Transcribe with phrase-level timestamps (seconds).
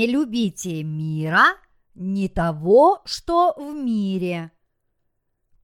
[0.00, 1.58] Не любите мира,
[1.94, 4.50] не того, что в мире.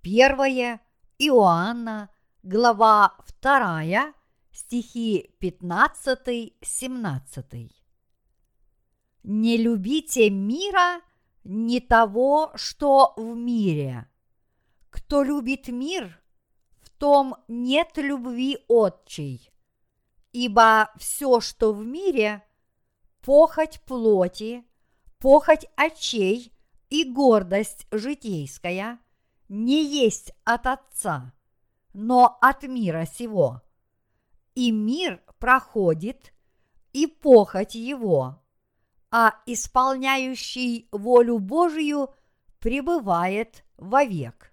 [0.03, 0.82] Первое
[1.16, 2.11] Иоанна,
[2.43, 4.12] глава 2,
[4.53, 7.72] стихи 15-17.
[9.22, 11.00] Не любите мира,
[11.43, 14.07] не того, что в мире.
[14.90, 16.21] Кто любит мир,
[16.82, 19.50] в том нет любви отчей.
[20.32, 22.46] Ибо все, что в мире,
[23.26, 24.64] похоть плоти,
[25.18, 26.53] похоть очей
[26.90, 29.00] и гордость житейская
[29.48, 31.32] не есть от Отца,
[31.93, 33.62] но от мира сего.
[34.55, 36.33] И мир проходит,
[36.92, 38.41] и похоть его,
[39.11, 42.14] а исполняющий волю Божию
[42.61, 44.53] пребывает вовек.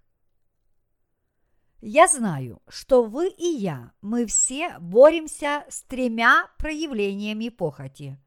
[1.80, 8.18] Я знаю, что вы и я, мы все боремся с тремя проявлениями похоти.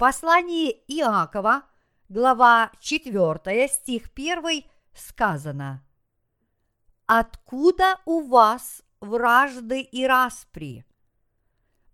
[0.00, 1.64] Послании Иакова,
[2.08, 5.84] глава 4, стих 1 сказано
[7.04, 10.86] «Откуда у вас вражды и распри?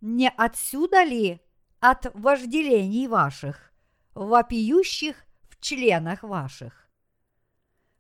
[0.01, 1.41] Не отсюда ли
[1.81, 3.73] от вожделений ваших,
[4.15, 6.89] вопиющих в членах ваших?»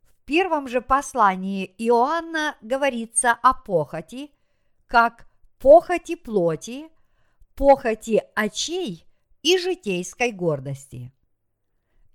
[0.05, 4.31] В первом же послании Иоанна говорится о похоти,
[4.87, 5.27] как
[5.59, 6.91] похоти плоти,
[7.57, 9.06] похоти очей
[9.47, 11.13] и житейской гордости.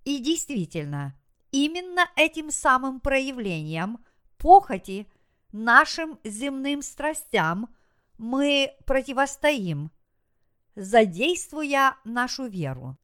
[0.04, 1.18] И действительно,
[1.52, 4.04] именно этим самым проявлением
[4.38, 5.10] похоти
[5.54, 7.74] нашим земным страстям
[8.18, 9.92] мы противостоим,
[10.76, 12.98] задействуя нашу веру.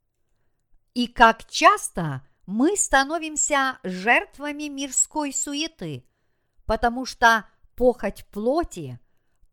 [0.94, 6.06] И как часто мы становимся жертвами мирской суеты,
[6.66, 7.48] потому что
[7.78, 9.00] похоть плоти,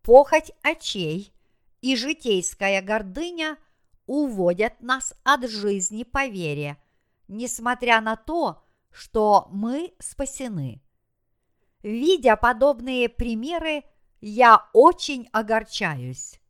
[0.02, 1.32] похоть очей
[1.80, 3.56] и житейская гордыня
[4.06, 6.76] уводят нас от жизни по вере,
[7.28, 10.82] несмотря на то, что мы спасены.
[11.82, 13.84] Видя подобные примеры,
[14.20, 16.40] я очень огорчаюсь.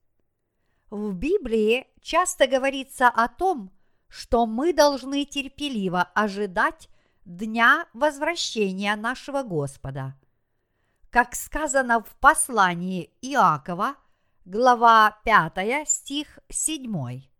[0.90, 3.72] В Библии часто говорится о том,
[4.08, 6.88] что мы должны терпеливо ожидать
[7.24, 10.14] дня возвращения нашего Господа.
[11.10, 13.96] Как сказано в послании Иакова,
[14.44, 17.33] глава 5, стих 7.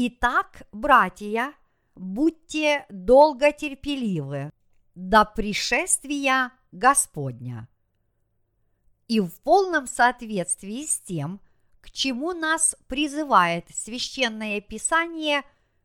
[0.00, 1.52] Итак, братья,
[1.96, 4.52] будьте долго терпеливы
[4.94, 7.68] до пришествия Господня.
[9.08, 11.40] И в полном соответствии с тем,
[11.80, 15.42] к чему нас призывает священное писание,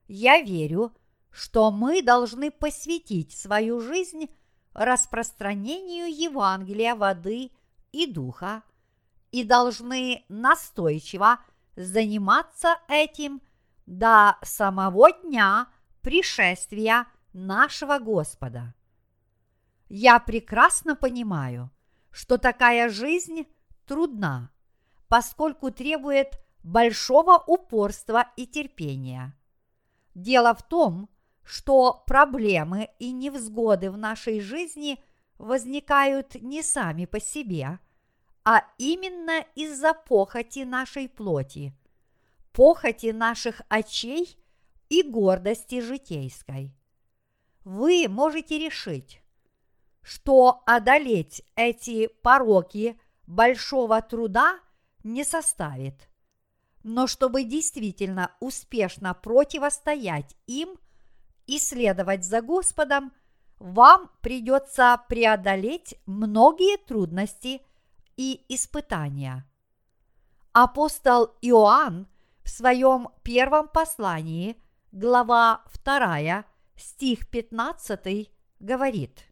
[0.08, 0.96] я верю,
[1.32, 4.30] что мы должны посвятить свою жизнь
[4.76, 7.50] распространению Евангелия воды
[7.92, 8.62] и духа
[9.32, 11.40] и должны настойчиво
[11.76, 13.42] заниматься этим
[13.86, 15.68] до самого дня
[16.02, 18.74] пришествия нашего Господа.
[19.90, 21.70] Я прекрасно понимаю,
[22.12, 23.48] что такая жизнь
[23.86, 24.52] трудна,
[25.08, 29.38] поскольку требует большого упорства и терпения.
[30.16, 31.10] Дело в том,
[31.44, 35.04] что проблемы и невзгоды в нашей жизни
[35.38, 37.80] возникают не сами по себе,
[38.46, 41.76] а именно из-за похоти нашей плоти,
[42.54, 44.38] похоти наших очей
[44.90, 46.74] и гордости житейской.
[47.64, 49.22] Вы можете решить,
[50.02, 54.60] что одолеть эти пороки большого труда
[55.04, 56.10] не составит.
[56.84, 60.78] Но чтобы действительно успешно противостоять им
[61.48, 63.14] и следовать за Господом,
[63.58, 67.62] вам придется преодолеть многие трудности
[68.18, 69.50] и испытания.
[70.52, 72.08] Апостол Иоанн
[72.44, 74.58] в своем первом послании–
[74.94, 76.46] глава 2,
[76.76, 78.30] стих 15
[78.60, 79.24] говорит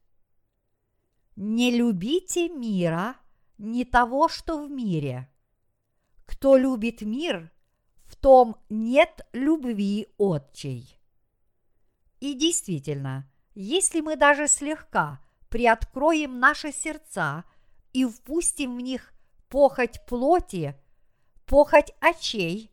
[1.35, 3.15] «Не любите мира,
[3.59, 5.29] не того, что в мире.
[6.25, 7.51] Кто любит мир,
[8.05, 10.99] в том нет любви отчей».
[12.19, 17.43] И действительно, если мы даже слегка приоткроем наши сердца
[17.93, 19.13] и впустим в них
[19.47, 20.75] похоть плоти,
[21.45, 22.70] похоть очей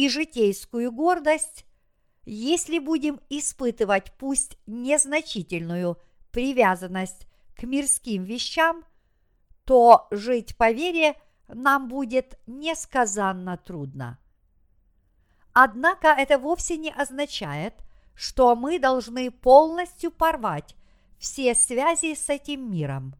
[0.00, 1.66] и житейскую гордость,
[2.24, 5.98] если будем испытывать пусть незначительную
[6.30, 8.82] привязанность к мирским вещам,
[9.66, 14.18] то жить по вере нам будет несказанно трудно.
[15.52, 17.74] Однако это вовсе не означает,
[18.14, 20.76] что мы должны полностью порвать
[21.18, 23.14] все связи с этим миром.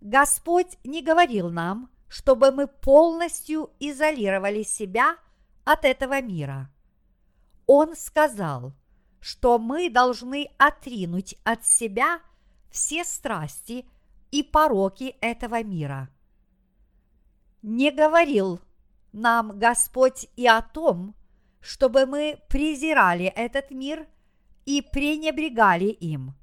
[0.00, 5.18] Господь не говорил нам, чтобы мы полностью изолировали себя
[5.72, 6.70] от этого мира–
[7.68, 8.72] Он сказал,
[9.20, 12.20] что мы должны отринуть от себя
[12.70, 13.86] все страсти
[14.30, 16.08] и пороки этого мира.
[17.60, 18.58] Не говорил
[19.12, 21.14] нам Господь и о том,
[21.60, 24.06] чтобы мы презирали этот мир
[24.64, 26.34] и пренебрегали им.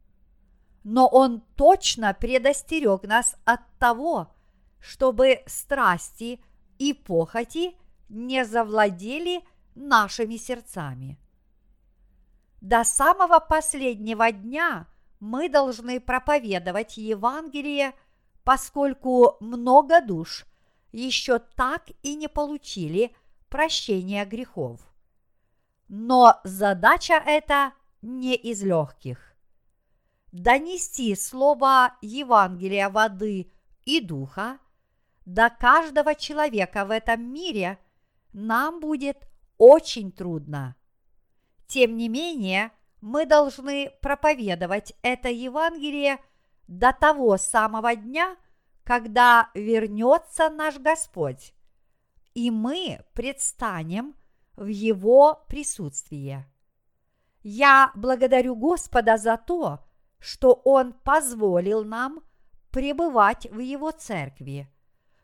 [0.83, 4.31] Но Он точно предостерег нас от того,
[4.80, 6.39] чтобы страсти
[6.78, 7.75] и похоти
[8.10, 9.44] не завладели
[9.75, 11.19] нашими сердцами.
[12.62, 14.88] До самого последнего дня
[15.19, 17.94] мы должны проповедовать Евангелие,
[18.44, 20.46] поскольку много душ
[20.92, 23.16] еще так и не получили
[23.50, 24.80] прощения грехов.
[25.88, 29.36] Но задача эта не из легких.
[30.31, 33.52] Донести слово Евангелия воды
[33.86, 34.60] и духа
[35.25, 37.80] до каждого человека в этом мире
[38.35, 39.27] нам будет
[39.57, 40.75] очень трудно.
[41.67, 46.19] Тем не менее, мы должны проповедовать это Евангелие
[46.67, 48.35] до того самого дня,
[48.83, 51.53] когда вернется наш Господь,
[52.33, 54.15] и мы предстанем
[54.57, 56.45] в Его присутствии.
[57.41, 59.79] Я благодарю Господа за то,
[60.19, 62.19] что Он позволил нам
[62.71, 64.69] пребывать в Его церкви,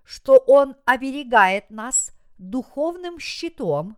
[0.03, 3.95] что Он оберегает нас духовным щитом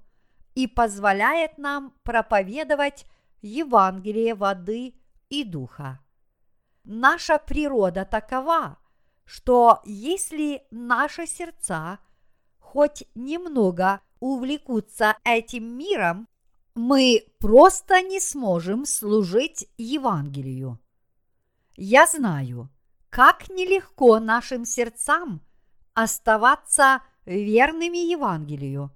[0.54, 3.06] и позволяет нам проповедовать
[3.42, 4.96] Евангелие воды
[5.30, 6.00] и духа.
[6.84, 8.78] Наша природа такова,
[9.24, 12.00] что если наши сердца
[12.60, 16.28] хоть немного увлекутся этим миром,
[16.76, 20.80] мы просто не сможем служить Евангелию.
[21.76, 22.70] Я знаю,
[23.10, 25.42] как нелегко нашим сердцам
[25.94, 28.92] оставаться верными Евангелию.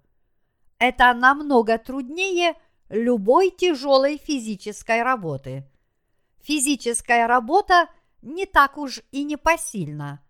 [0.80, 2.56] Это намного труднее
[2.90, 5.70] любой тяжелой физической работы.
[6.42, 7.90] Физическая работа
[8.22, 10.24] не так уж и непосильна,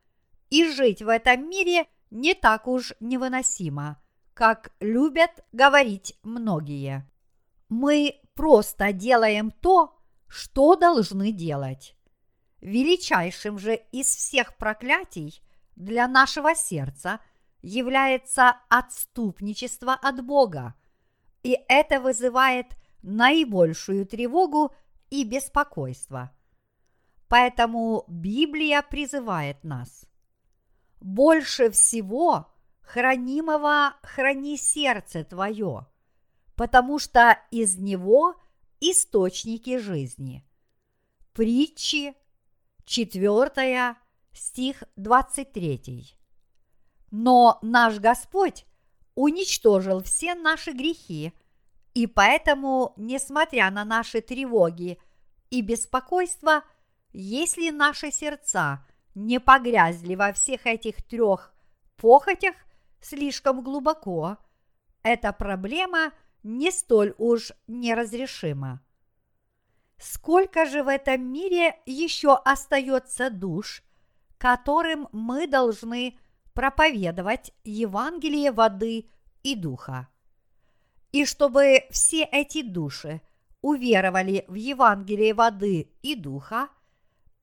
[0.49, 4.01] и жить в этом мире не так уж невыносимо,
[4.33, 7.09] как любят говорить многие.
[7.69, 9.97] Мы просто делаем то,
[10.27, 11.95] что должны делать.
[12.61, 15.41] Величайшим же из всех проклятий
[15.75, 17.19] для нашего сердца
[17.67, 20.73] является отступничество от Бога,
[21.43, 22.67] и это вызывает
[23.01, 24.73] наибольшую тревогу
[25.09, 26.31] и беспокойство.
[27.27, 30.05] Поэтому Библия призывает нас.
[31.01, 32.47] Больше всего
[32.79, 35.87] хранимого храни сердце твое,
[36.55, 38.35] потому что из него
[38.79, 40.47] источники жизни.
[41.33, 42.15] Притчи,
[42.85, 43.97] 4
[44.31, 46.17] стих 23.
[47.12, 48.65] Но наш Господь
[49.15, 51.33] уничтожил все наши грехи,
[51.94, 55.00] и поэтому, несмотря на наши тревоги
[55.50, 56.63] и беспокойство,
[57.13, 61.54] если наши сердца не погрязли во всех этих трех
[61.95, 62.54] похотях
[63.01, 64.38] слишком глубоко,
[65.01, 66.12] эта проблема
[66.44, 68.81] не столь уж неразрешима.
[69.98, 73.81] Сколько же в этом мире еще остается душ,
[74.37, 76.19] которым мы должны
[76.57, 79.07] проповедовать Евангелие воды
[79.44, 80.07] и духа.
[81.11, 83.21] И чтобы все эти души
[83.61, 86.69] уверовали в Евангелие воды и духа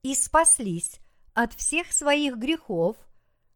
[0.03, 0.99] и спаслись
[1.33, 2.97] от всех своих грехов,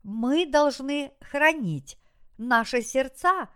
[0.01, 1.97] мы должны хранить
[2.37, 3.49] наши сердца,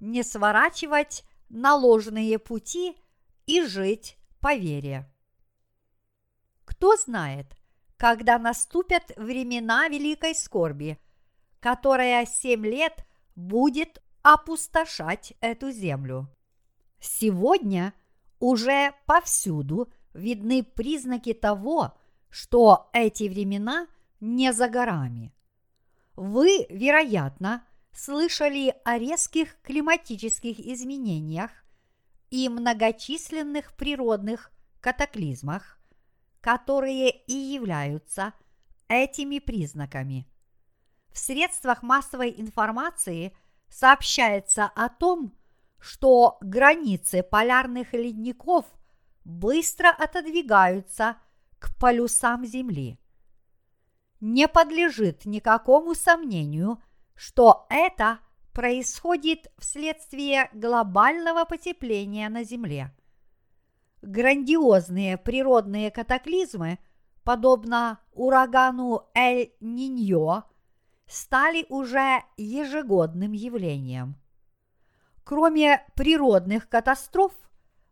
[0.00, 2.96] не сворачивать на ложные пути
[3.44, 5.06] и жить по вере.
[6.64, 7.54] Кто знает,
[7.98, 10.98] когда наступят времена великой скорби,
[11.64, 13.06] которая семь лет
[13.36, 16.28] будет опустошать эту землю.
[17.00, 17.94] Сегодня
[18.38, 21.96] уже повсюду видны признаки того,
[22.28, 23.86] что эти времена
[24.20, 25.32] не за горами.
[26.16, 31.50] Вы, вероятно, слышали о резких климатических изменениях
[32.28, 35.78] и многочисленных природных катаклизмах,
[36.42, 38.34] которые и являются
[38.86, 40.28] этими признаками.
[41.14, 43.34] В средствах массовой информации
[43.70, 45.32] сообщается о том,
[45.80, 48.66] что границы полярных ледников
[49.24, 51.16] быстро отодвигаются
[51.58, 52.98] к полюсам Земли.
[54.20, 56.82] Не подлежит никакому сомнению,
[57.14, 58.18] что это
[58.52, 62.94] происходит вследствие глобального потепления на Земле–
[64.04, 66.78] грандиозные природные катаклизмы,
[67.24, 70.44] подобно урагану Эль-Ниньо,
[71.06, 74.16] стали уже ежегодным явлением.
[75.24, 77.32] Кроме природных катастроф,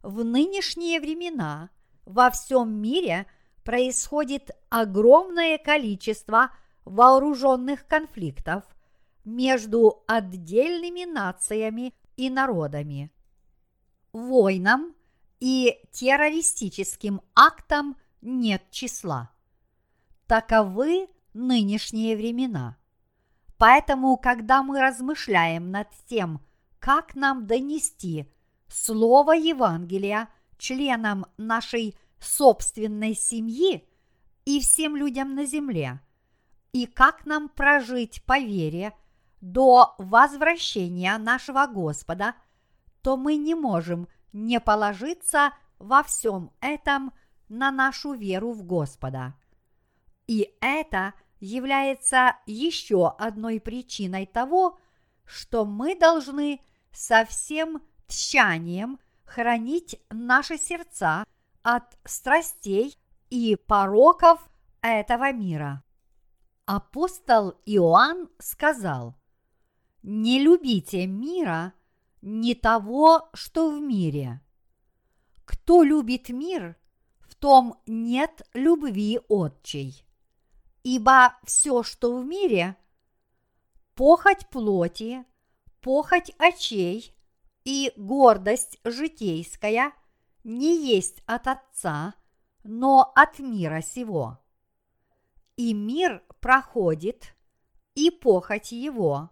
[0.02, 1.70] в нынешние времена
[2.04, 3.26] во всем мире
[3.64, 6.50] происходит огромное количество
[6.84, 8.64] вооруженных конфликтов
[9.24, 13.12] между отдельными нациями и народами.
[14.12, 14.94] Войнам
[15.40, 19.30] и террористическим актам нет числа.
[20.26, 22.76] Таковы нынешние времена.
[23.62, 26.40] Поэтому, когда мы размышляем над тем,
[26.80, 28.28] как нам донести
[28.66, 30.28] Слово Евангелия
[30.58, 33.88] членам нашей собственной семьи
[34.44, 36.00] и всем людям на земле,
[36.72, 38.94] и как нам прожить по вере
[39.40, 42.34] до возвращения нашего Господа,
[43.00, 47.12] то мы не можем не положиться во всем этом
[47.48, 49.34] на нашу веру в Господа.
[50.26, 54.78] И это является еще одной причиной того,
[55.24, 56.60] что мы должны
[56.92, 61.24] со всем тщанием хранить наши сердца
[61.62, 62.96] от страстей
[63.28, 64.48] и пороков
[64.82, 65.82] этого мира.
[66.64, 69.16] Апостол Иоанн сказал,
[70.02, 71.72] «Не любите мира,
[72.20, 74.40] не того, что в мире.
[75.44, 76.76] Кто любит мир,
[77.18, 80.04] в том нет любви отчей.
[80.82, 82.76] Ибо все, что в мире,
[83.94, 85.24] похоть плоти,
[85.80, 87.14] похоть очей
[87.64, 89.92] и гордость житейская
[90.44, 92.14] не есть от Отца,
[92.64, 94.38] но от мира сего.
[95.56, 97.34] И мир проходит,
[97.94, 99.30] и похоть его,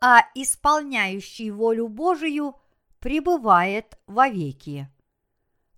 [0.00, 2.54] а исполняющий волю Божию
[3.00, 4.88] пребывает вовеки.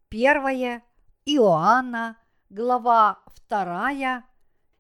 [0.09, 0.85] Первое
[1.25, 2.19] Иоанна,
[2.51, 4.25] глава 2,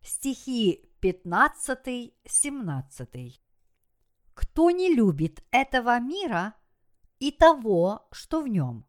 [0.02, 3.38] стихи 15-17.
[4.34, 6.54] Кто не любит этого мира
[7.18, 8.86] и того, что в нем?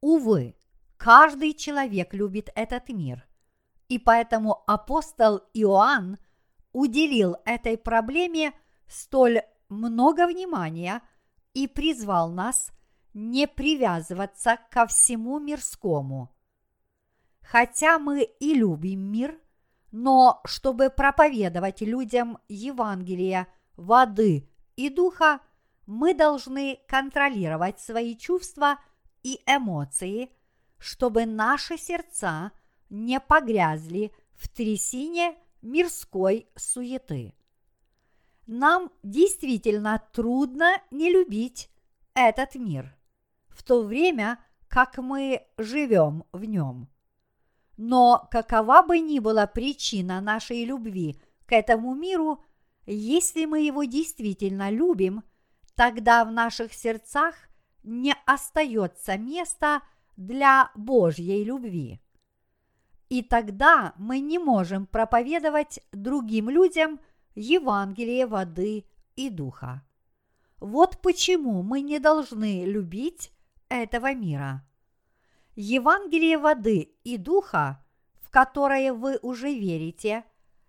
[0.00, 0.56] Увы,
[0.96, 3.28] каждый человек любит этот мир,
[3.88, 6.16] и поэтому апостол Иоанн
[6.72, 8.52] уделил этой проблеме
[8.86, 11.02] столь много внимания
[11.52, 12.70] и призвал нас
[13.14, 16.34] не привязываться ко всему мирскому.
[17.40, 19.38] Хотя мы и любим мир,
[19.96, 23.46] но чтобы проповедовать людям Евангелие
[23.76, 25.38] воды и духа,
[25.86, 28.80] мы должны контролировать свои чувства
[29.22, 30.32] и эмоции,
[30.78, 32.50] чтобы наши сердца
[32.90, 37.32] не погрязли в трясине мирской суеты.
[38.48, 41.70] Нам действительно трудно не любить
[42.14, 42.98] этот мир,
[43.46, 46.88] в то время как мы живем в нем.
[47.76, 52.42] Но какова бы ни была причина нашей любви к этому миру,
[52.86, 55.22] если мы его действительно любим,
[55.74, 57.34] тогда в наших сердцах
[57.82, 59.82] не остается места
[60.16, 62.00] для Божьей любви.
[63.08, 67.00] И тогда мы не можем проповедовать другим людям
[67.34, 68.84] Евангелие воды
[69.16, 69.82] и духа.
[70.60, 73.30] Вот почему мы не должны любить
[73.68, 74.66] этого мира.
[75.56, 77.84] Евангелие воды и духа,
[78.20, 80.24] в которое вы уже верите,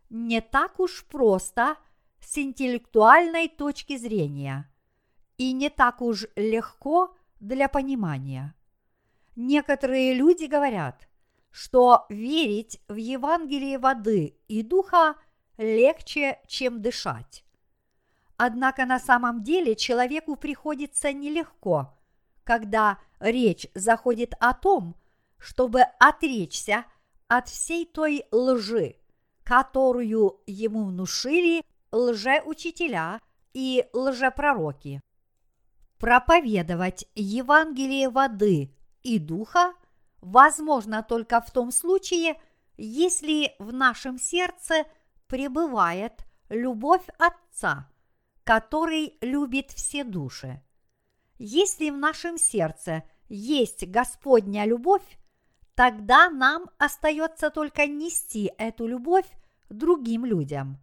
[0.10, 1.78] не так уж просто
[2.20, 4.72] с интеллектуальной точки зрения
[5.38, 8.56] и не так уж легко для понимания.
[9.36, 11.08] Некоторые люди говорят,
[11.52, 15.16] что верить в Евангелие воды и духа
[15.58, 17.44] легче, чем дышать.
[18.38, 21.98] Однако на самом деле человеку приходится нелегко,
[22.44, 24.96] когда речь заходит о том,
[25.38, 26.86] чтобы отречься
[27.28, 28.96] от всей той лжи,
[29.44, 33.22] которую ему внушили лжеучителя
[33.54, 35.02] и лжепророки.
[35.98, 39.74] Проповедовать Евангелие воды и духа
[40.20, 42.40] возможно только в том случае,
[42.78, 44.86] если в нашем сердце
[45.28, 47.90] пребывает любовь Отца,
[48.44, 50.62] который любит все души.
[51.38, 55.18] Если в нашем сердце есть Господня любовь,
[55.76, 59.28] тогда нам остается только нести эту любовь
[59.70, 60.78] другим людям.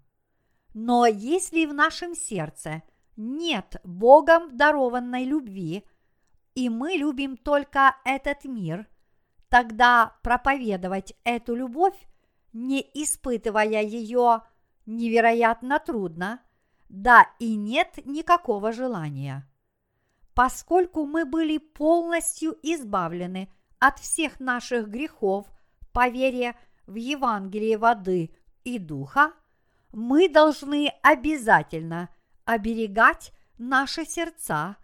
[0.74, 2.82] Но если в нашем сердце
[3.16, 5.84] нет Богом дарованной любви,
[6.54, 8.86] и мы любим только этот мир,
[9.48, 11.96] тогда проповедовать эту любовь,
[12.52, 14.42] не испытывая ее,
[14.84, 16.40] невероятно трудно,
[16.90, 19.48] да и нет никакого желания.
[20.34, 25.46] Поскольку мы были полностью избавлены от всех наших грехов
[25.92, 28.34] по вере в Евангелие воды
[28.64, 29.32] и духа,
[29.92, 32.08] мы должны обязательно
[32.44, 34.76] оберегать наши сердца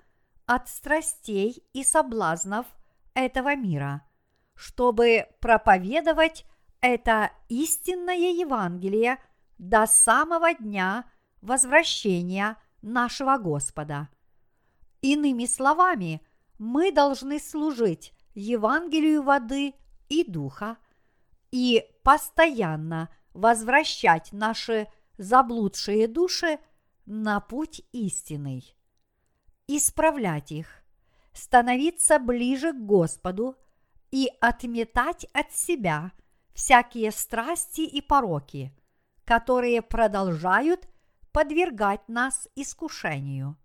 [0.47, 2.67] от страстей и соблазнов
[3.15, 4.07] этого мира,
[4.55, 6.45] чтобы проповедовать
[6.81, 9.19] это истинное Евангелие
[9.57, 11.05] до самого дня
[11.41, 14.09] возвращения нашего Господа.
[15.01, 16.21] Иными словами,
[16.59, 19.75] мы должны служить Евангелию воды
[20.09, 20.77] и духа
[21.51, 26.59] и постоянно возвращать наши заблудшие души
[27.07, 28.77] на путь истинный,
[29.67, 30.83] исправлять их,
[31.33, 33.57] становиться ближе к Господу
[34.11, 36.13] и отметать от себя
[36.55, 38.77] всякие страсти и пороки,
[39.25, 40.89] которые продолжают
[41.33, 43.57] подвергать нас искушению.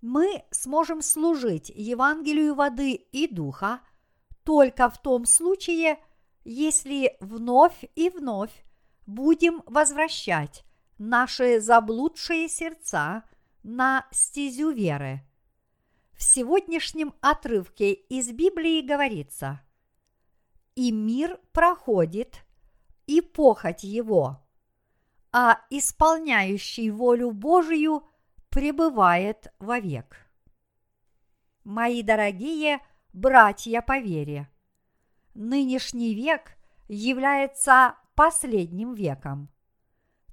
[0.00, 3.80] Мы сможем служить Евангелию воды и духа
[4.44, 5.98] только в том случае,
[6.44, 8.64] если вновь и вновь
[9.06, 10.64] будем возвращать
[10.98, 13.24] наши заблудшие сердца
[13.62, 15.22] на стезю веры.
[16.12, 19.60] В сегодняшнем отрывке из Библии говорится
[20.74, 22.44] «И мир проходит,
[23.06, 24.44] и похоть его,
[25.32, 28.04] а исполняющий волю Божию
[28.58, 30.16] пребывает вовек».
[31.62, 32.80] Мои дорогие
[33.12, 34.50] братья по вере,
[35.34, 36.56] нынешний век
[36.88, 39.48] является последним веком.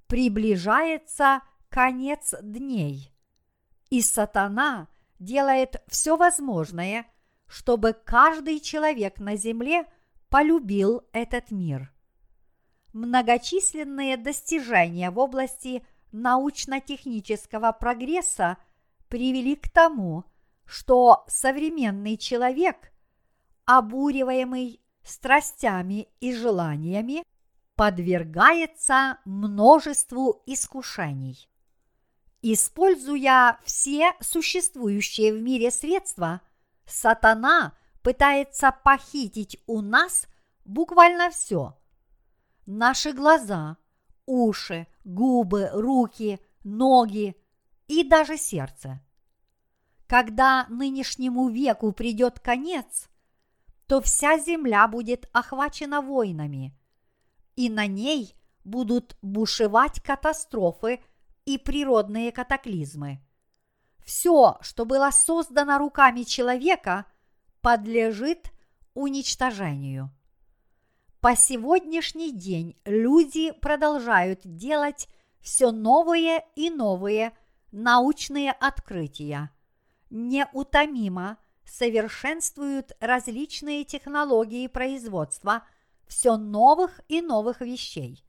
[0.08, 3.12] Приближается конец дней,
[3.90, 4.88] и сатана
[5.20, 7.06] делает все возможное,
[7.46, 9.86] чтобы каждый человек на земле
[10.30, 11.92] полюбил этот мир.
[12.92, 15.86] Многочисленные достижения в области
[16.22, 18.56] научно-технического прогресса
[19.08, 20.24] привели к тому,
[20.64, 22.92] что современный человек,
[23.64, 27.22] обуриваемый страстями и желаниями,
[27.76, 31.48] подвергается множеству искушений.
[32.42, 36.40] Используя все существующие в мире средства,
[36.86, 40.26] сатана пытается похитить у нас
[40.64, 41.76] буквально все.
[42.64, 43.76] Наши глаза,
[44.26, 47.34] уши, губы, руки, ноги
[47.88, 49.00] и даже сердце.
[50.06, 53.08] Когда нынешнему веку придет конец,
[53.86, 56.78] то вся земля будет охвачена войнами–
[57.56, 61.02] и на ней будут бушевать катастрофы
[61.44, 63.20] и природные катаклизмы.
[64.04, 67.06] Все, что было создано руками человека,
[67.60, 68.52] подлежит
[68.94, 70.15] уничтожению.
[71.26, 75.08] По сегодняшний день люди продолжают делать
[75.40, 77.36] все новые и новые
[77.72, 79.50] научные открытия,
[80.08, 85.64] неутомимо совершенствуют различные технологии производства–
[86.06, 88.24] все новых и новых вещей.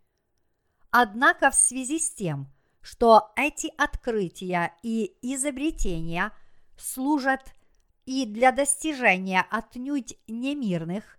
[0.90, 6.32] Однако в связи с тем, что эти открытия и изобретения
[6.80, 7.42] служат
[8.08, 11.17] и для достижения отнюдь немирных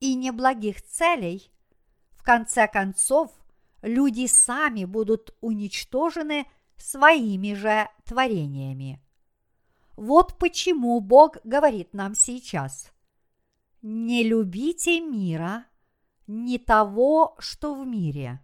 [0.00, 1.50] и неблагих целей,
[2.12, 3.30] в конце концов
[3.82, 9.02] люди сами будут уничтожены своими же творениями.
[9.96, 12.92] Вот почему Бог говорит нам сейчас.
[13.82, 15.64] Не любите мира–
[16.28, 18.40] не того, что в мире.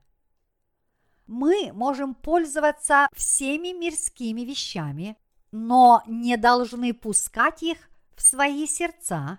[1.26, 5.16] Мы можем пользоваться всеми мирскими вещами,
[5.52, 7.78] но не должны пускать их
[8.16, 9.38] в свои сердца,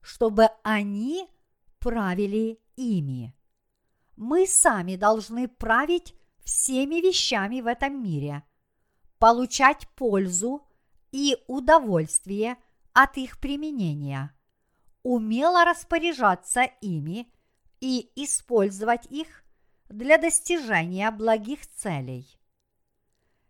[0.00, 1.28] чтобы они
[1.86, 3.32] правили ими.
[4.16, 8.42] Мы сами должны править всеми вещами в этом мире,
[9.20, 10.66] получать пользу
[11.12, 12.56] и удовольствие
[12.92, 14.34] от их применения,
[15.04, 17.32] умело распоряжаться ими
[17.78, 19.44] и использовать их
[19.88, 22.26] для достижения благих целей.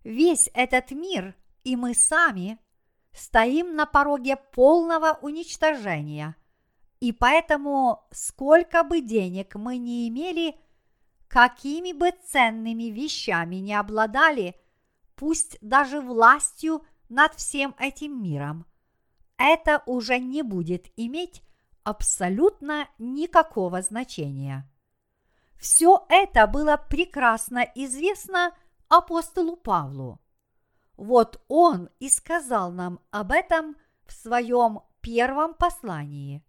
[0.05, 2.59] Весь этот мир и мы сами
[3.15, 6.37] стоим на пороге полного уничтожения,
[7.01, 10.57] и поэтому сколько бы денег мы не имели,
[11.29, 14.57] какими бы ценными вещами не обладали,
[15.15, 18.67] пусть даже властью над всем этим миром,
[19.37, 21.43] это уже не будет иметь
[21.85, 24.69] абсолютно никакого значения.
[25.59, 28.55] Все это было прекрасно известно
[28.89, 30.21] апостолу Павлу.
[30.97, 36.43] Вот он и сказал нам об этом в своем первом послании.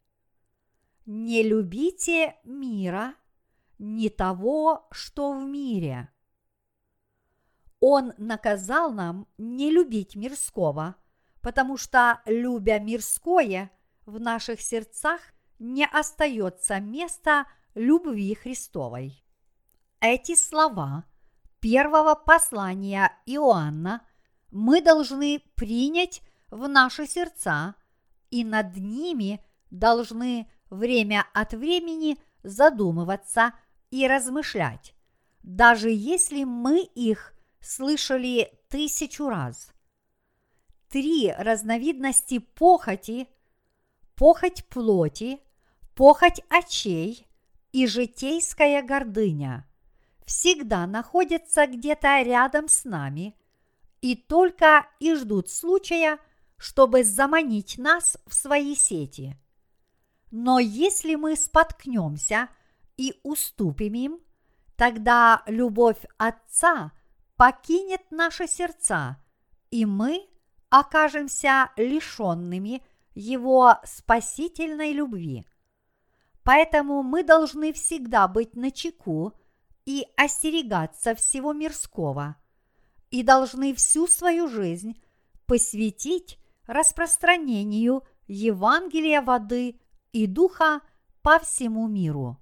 [1.07, 3.15] Не любите мира,
[3.79, 6.09] не того, что в мире.
[7.79, 10.97] Он наказал нам не любить мирского,
[11.41, 13.71] потому что, любя мирское,
[14.05, 15.21] в наших сердцах
[15.59, 19.23] не остается места любви Христовой.
[20.01, 21.05] Эти слова
[21.61, 24.05] первого послания Иоанна
[24.51, 27.75] мы должны принять в наши сердца
[28.29, 33.53] и над ними должны время от времени задумываться
[33.91, 34.93] и размышлять,
[35.43, 39.71] даже если мы их слышали тысячу раз.
[40.89, 43.27] Три разновидности похоти–
[44.15, 45.39] похоть плоти,
[45.95, 47.27] похоть очей
[47.71, 49.67] и житейская гордыня–
[50.27, 53.35] всегда находятся где-то рядом с нами
[54.01, 56.19] и только и ждут случая,
[56.57, 59.37] чтобы заманить нас в свои сети.
[60.31, 62.49] Но если мы споткнемся
[62.97, 64.19] и уступим им,
[64.75, 66.91] тогда любовь Отца
[67.37, 69.17] покинет наши сердца,
[69.71, 70.27] и мы
[70.69, 75.45] окажемся лишенными Его спасительной любви.
[76.43, 79.33] Поэтому мы должны всегда быть начеку
[79.85, 82.35] и остерегаться всего мирского,
[83.09, 85.01] и должны всю свою жизнь
[85.45, 89.79] посвятить распространению Евангелия воды
[90.17, 90.81] и духа
[91.21, 92.41] по всему миру.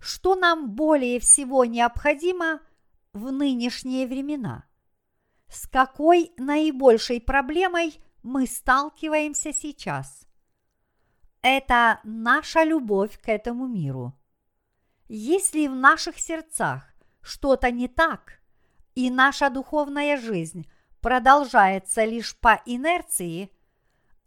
[0.00, 2.60] Что нам более всего необходимо
[3.12, 4.64] в нынешние времена?
[5.48, 10.26] С какой наибольшей проблемой мы сталкиваемся сейчас?
[11.40, 14.12] Это наша любовь к этому миру.
[15.06, 16.82] Если в наших сердцах
[17.20, 18.40] что-то не так,
[18.96, 20.68] и наша духовная жизнь
[21.00, 23.52] продолжается лишь по инерции,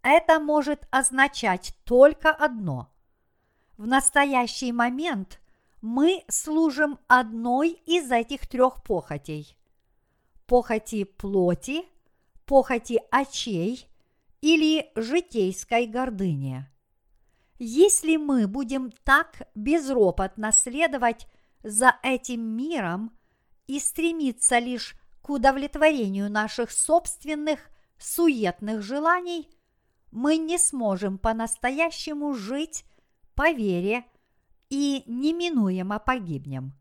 [0.02, 2.90] это может означать только одно.
[3.76, 5.40] В настоящий момент
[5.80, 9.56] мы служим одной из этих трех похотей.
[10.46, 11.84] Похоти плоти,
[12.44, 13.86] похоти очей
[14.40, 16.66] или житейской гордыни.
[17.58, 21.26] Если мы будем так безропотно следовать
[21.62, 23.12] за этим миром
[23.66, 27.60] и стремиться лишь к удовлетворению наших собственных
[27.98, 29.48] суетных желаний,
[30.10, 32.84] мы не сможем по-настоящему жить
[33.34, 34.04] по вере
[34.68, 36.72] и неминуемо погибнем.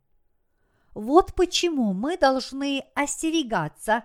[0.93, 4.03] Вот почему мы должны остерегаться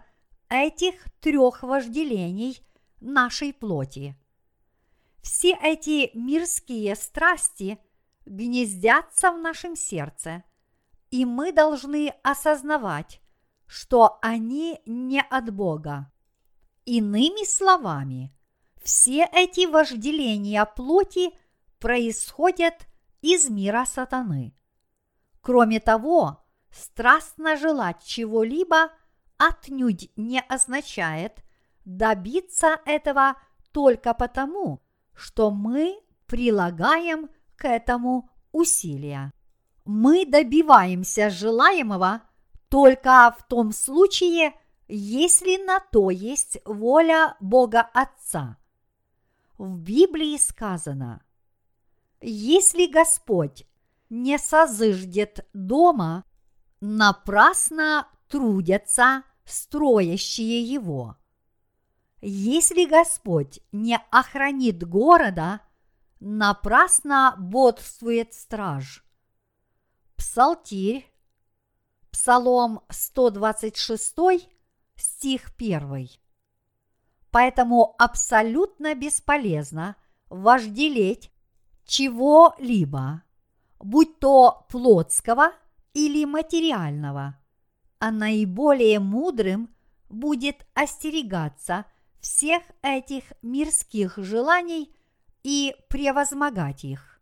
[0.48, 2.60] этих трех вожделений
[3.00, 4.16] нашей плоти.
[5.22, 7.78] Все эти мирские страсти
[8.26, 10.44] гнездятся в нашем сердце,
[11.10, 13.20] и мы должны осознавать,
[13.66, 16.12] что они не от Бога.
[16.84, 18.34] Иными словами,
[18.85, 21.31] все эти вожделения плоти
[21.79, 22.87] происходят
[23.23, 24.55] из мира сатаны.
[25.40, 28.90] Кроме того, страстно желать чего-либо
[29.38, 31.42] отнюдь не означает
[31.85, 33.37] добиться этого
[33.73, 34.83] только потому,
[35.14, 39.33] что мы прилагаем к этому усилия.
[39.85, 42.23] Мы добиваемся желаемого
[42.68, 44.55] только в том случае,
[44.88, 48.59] если на то есть воля Бога Отца.
[49.58, 51.22] В Библии сказано,
[52.20, 53.66] если Господь
[54.10, 56.24] не созыждет дома,
[56.80, 61.16] напрасно трудятся строящие его.
[62.20, 65.60] Если Господь не охранит города,
[66.20, 69.04] напрасно бодрствует страж.
[70.16, 71.06] Псалтирь,
[72.10, 74.48] Псалом 126,
[74.96, 76.23] стих 1.
[77.35, 79.97] Поэтому абсолютно бесполезно
[80.31, 81.33] вожделеть
[81.85, 83.25] чего-либо,
[83.81, 85.51] будь то плотского
[85.94, 87.37] или материального,
[87.99, 89.75] а наиболее мудрым
[90.09, 91.87] будет остерегаться
[92.20, 94.94] всех этих мирских желаний
[95.42, 97.20] и превозмогать их.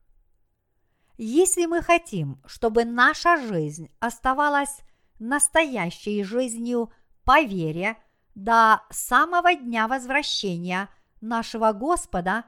[1.17, 4.83] Если мы хотим, чтобы наша жизнь оставалась
[5.19, 6.93] настоящей жизнью
[7.25, 7.97] по вере
[8.35, 10.89] до самого дня возвращения
[11.21, 12.45] нашего Господа,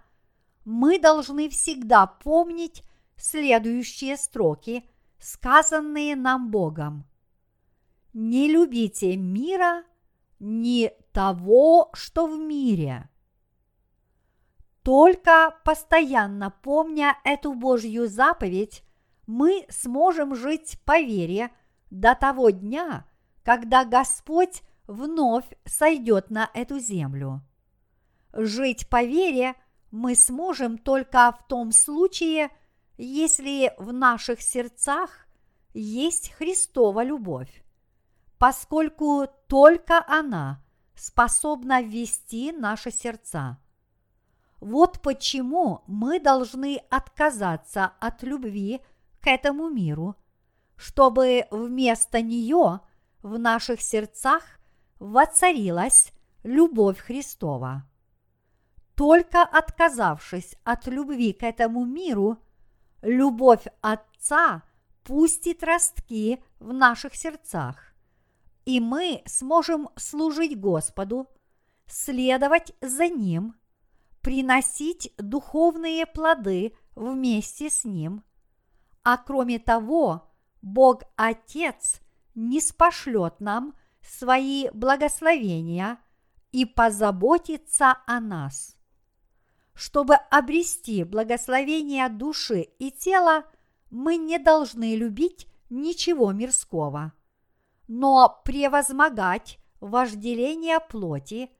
[0.64, 2.82] мы должны всегда помнить
[3.16, 7.04] следующие строки, сказанные нам Богом.
[8.12, 9.84] Не любите мира,
[10.38, 13.08] ни того, что в мире.
[14.82, 18.82] Только постоянно помня эту Божью заповедь,
[19.26, 21.50] мы сможем жить по вере
[21.90, 23.06] до того дня,
[23.42, 27.42] когда Господь вновь сойдет на эту землю.
[28.32, 29.54] Жить по вере
[29.90, 32.50] мы сможем только в том случае,
[32.96, 35.26] если в наших сердцах
[35.72, 37.64] есть Христова любовь,
[38.38, 43.58] поскольку только она способна ввести наши сердца.
[44.60, 48.80] Вот почему мы должны отказаться от любви
[49.20, 50.16] к этому миру,
[50.76, 52.80] чтобы вместо нее
[53.22, 54.42] в наших сердцах
[54.98, 57.84] воцарилась любовь Христова.
[58.94, 62.38] только отказавшись от любви к этому миру,
[63.02, 64.62] любовь Отца
[65.02, 67.94] пустит ростки в наших сердцах,
[68.64, 71.28] и мы сможем служить Господу,
[71.86, 73.56] следовать за Ним,
[74.20, 78.22] приносить духовные плоды вместе с Ним,
[79.02, 80.30] а кроме того,
[80.62, 82.00] Бог Отец
[82.34, 85.98] не спошлет нам свои благословения
[86.52, 88.76] и позаботится о нас.
[89.74, 93.44] Чтобы обрести благословение души и тела,
[93.90, 97.12] мы не должны любить ничего мирского,
[97.88, 101.50] но превозмогать вожделение плоти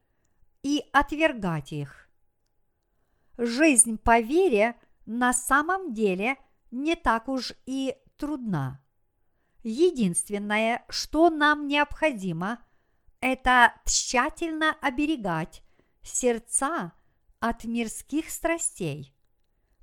[0.63, 2.09] и отвергать их.
[3.37, 4.77] Жизнь по вере
[5.07, 6.37] на самом деле
[6.71, 8.84] не так уж и трудна.
[9.65, 12.59] Единственное, что нам необходимо,
[13.21, 15.63] это тщательно оберегать
[16.03, 16.93] сердца
[17.41, 19.15] от мирских страстей,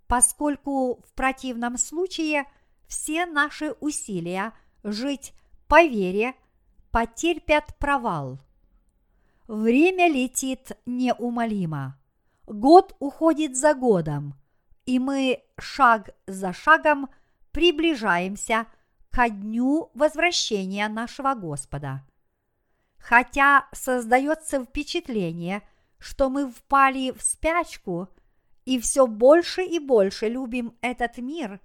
[0.05, 2.45] поскольку в противном случае
[2.87, 5.33] все наши усилия жить
[5.67, 6.35] по вере
[6.91, 8.39] потерпят провал.
[9.47, 11.99] Время летит неумолимо.
[12.45, 14.35] Год уходит за годом,
[14.85, 17.09] и мы шаг за шагом
[17.51, 18.67] приближаемся
[19.11, 22.05] ко дню возвращения нашего Господа.
[22.97, 25.61] Хотя создается впечатление,
[25.97, 28.07] что мы впали в спячку
[28.65, 31.59] и все больше и больше любим этот мир,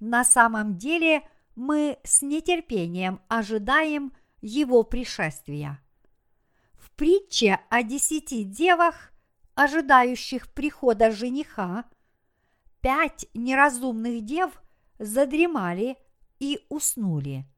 [0.00, 1.22] на самом деле
[1.54, 5.80] мы с нетерпением ожидаем его пришествия.
[6.74, 9.12] В притче о десяти девах,
[9.54, 11.84] ожидающих прихода жениха,
[12.80, 14.52] пять неразумных дев
[14.98, 15.96] задремали
[16.40, 17.44] и уснули–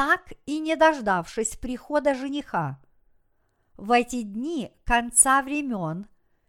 [0.00, 2.80] так и не дождавшись прихода жениха.
[3.76, 6.06] В эти дни конца времен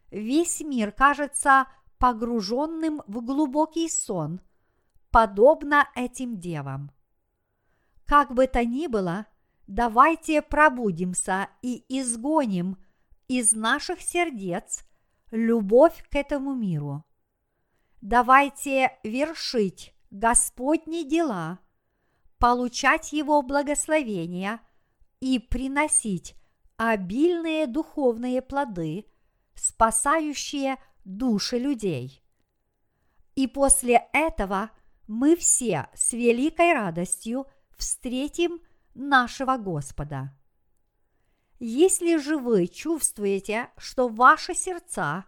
[0.10, 4.40] весь мир кажется погруженным в глубокий сон,
[5.12, 6.92] подобно этим девам.
[8.06, 9.26] Как бы то ни было,
[9.68, 12.78] давайте пробудимся и изгоним
[13.28, 14.86] из наших сердец
[15.30, 17.06] любовь к этому миру.
[18.02, 21.60] Давайте вершить Господни дела–
[22.42, 24.60] получать Его благословения
[25.20, 26.36] и приносить
[26.76, 29.06] обильные духовные плоды,
[29.54, 32.24] спасающие души людей.
[33.36, 34.72] И после этого
[35.08, 37.46] мы все с великой радостью
[37.78, 38.60] встретим
[38.96, 40.36] нашего Господа.
[41.60, 45.26] Если же вы чувствуете, что ваши сердца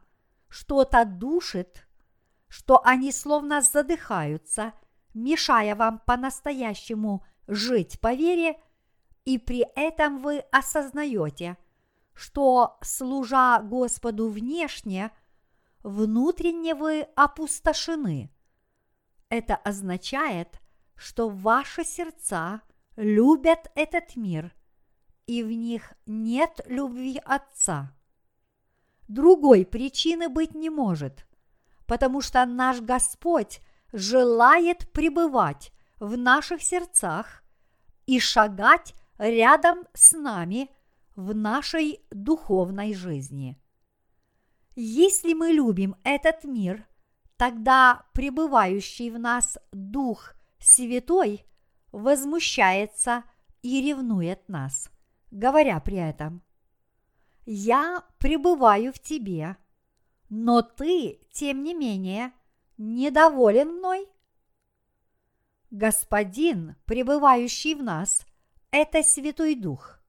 [0.50, 1.88] что-то душит,
[2.54, 4.74] что они словно задыхаются–
[5.16, 8.60] мешая вам по-настоящему жить по вере,
[9.26, 11.58] и при этом вы осознаете,
[12.14, 15.12] что, служа Господу внешне,
[15.82, 18.32] внутренне вы опустошены.
[19.30, 20.62] Это означает,
[20.96, 22.62] что ваши сердца
[22.96, 24.54] любят этот мир,
[25.26, 27.98] и в них нет любви Отца.
[29.08, 31.26] Другой причины быть не может,
[31.86, 33.60] потому что наш Господь–
[33.94, 37.44] желает пребывать в наших сердцах
[38.08, 40.70] и шагать рядом с нами
[41.16, 43.62] в нашей духовной жизни.
[44.76, 46.88] Если мы любим этот мир,
[47.38, 51.46] тогда пребывающий в нас Дух Святой
[51.92, 53.24] возмущается
[53.62, 54.90] и ревнует нас,
[55.30, 56.42] говоря при этом
[57.46, 59.58] «Я пребываю в тебе,
[60.36, 62.34] но ты, тем не менее,–
[62.80, 64.10] недоволен мной?
[65.70, 68.26] Господин, пребывающий в нас,
[68.72, 70.00] это Святой Дух.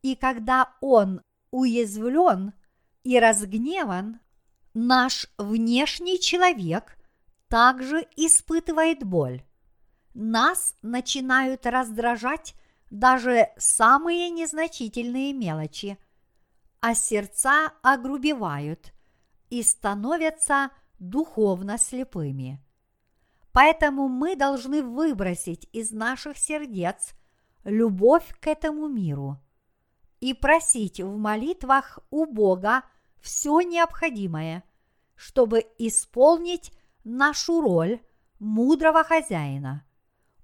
[0.00, 2.54] И когда Он уязвлен
[3.04, 4.20] и разгневан,
[4.72, 6.96] наш внешний человек
[7.48, 9.42] также испытывает боль.
[10.14, 12.54] Нас начинают раздражать
[12.90, 15.98] даже самые незначительные мелочи,
[16.80, 18.94] а сердца огрубевают
[19.50, 22.62] и становятся духовно слепыми.
[23.52, 27.14] Поэтому мы должны выбросить из наших сердец
[27.64, 29.38] любовь к этому миру
[30.20, 32.82] и просить в молитвах у Бога
[33.20, 34.64] все необходимое,
[35.14, 36.72] чтобы исполнить
[37.04, 38.00] нашу роль
[38.38, 39.84] мудрого хозяина,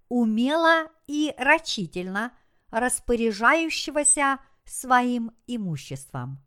[0.08, 2.32] умело и рачительно
[2.70, 6.38] распоряжающегося своим имуществом.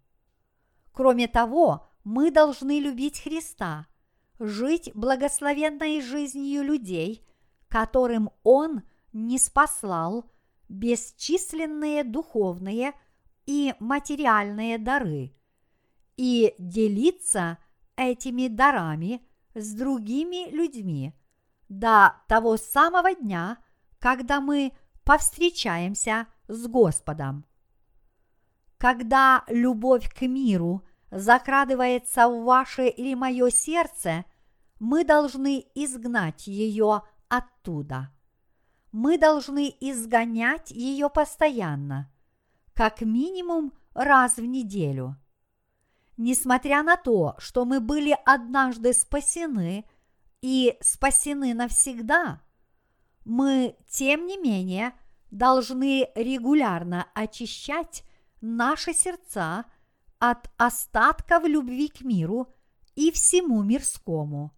[0.91, 3.85] Кроме того, мы должны любить Христа–
[4.39, 7.27] жить благословенной жизнью людей,
[7.67, 10.31] которым Он не спаслал
[10.69, 12.93] бесчисленные духовные
[13.45, 15.35] и материальные дары,
[16.15, 17.57] и делиться
[17.97, 19.21] этими дарами
[19.53, 21.13] с другими людьми
[21.67, 23.57] до того самого дня,
[23.99, 24.71] когда мы
[25.03, 27.45] повстречаемся с Господом.
[28.77, 34.25] Когда любовь к миру закрадывается в ваше или мое сердце,
[34.79, 38.11] мы должны изгнать ее оттуда.
[38.91, 42.11] Мы должны изгонять ее постоянно,
[42.73, 45.17] как минимум раз в неделю.
[46.15, 49.85] Несмотря на то, что мы были однажды спасены
[50.41, 52.41] и спасены навсегда,
[53.23, 54.93] мы, тем не менее,
[55.31, 58.03] должны регулярно очищать
[58.41, 59.65] наши сердца
[60.19, 62.47] от остатков любви к миру
[62.95, 64.51] и всему мирскому.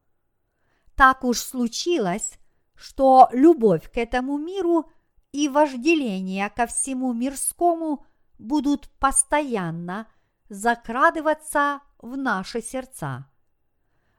[0.95, 2.39] Так уж случилось,
[2.75, 4.89] что любовь к этому миру
[5.31, 8.05] и вожделение ко всему мирскому
[8.37, 10.07] будут постоянно
[10.49, 13.29] закрадываться в наши сердца.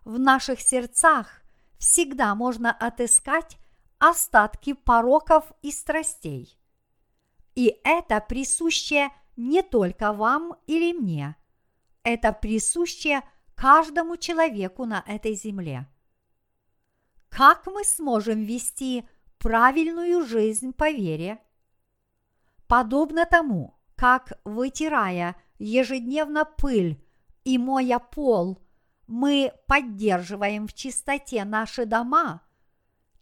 [0.05, 1.43] В наших сердцах
[1.79, 3.59] всегда можно отыскать
[3.99, 6.59] остатки пороков и страстей.
[7.55, 11.35] И это присуще не только вам или мне,
[12.03, 13.23] это присуще
[13.55, 15.87] каждому человеку на этой земле.
[17.31, 21.41] Как мы сможем вести правильную жизнь по вере?
[22.67, 27.03] Подобно тому, как вытирая ежедневно пыль
[27.45, 28.59] и моя пол,
[29.07, 32.43] мы поддерживаем в чистоте наши дома,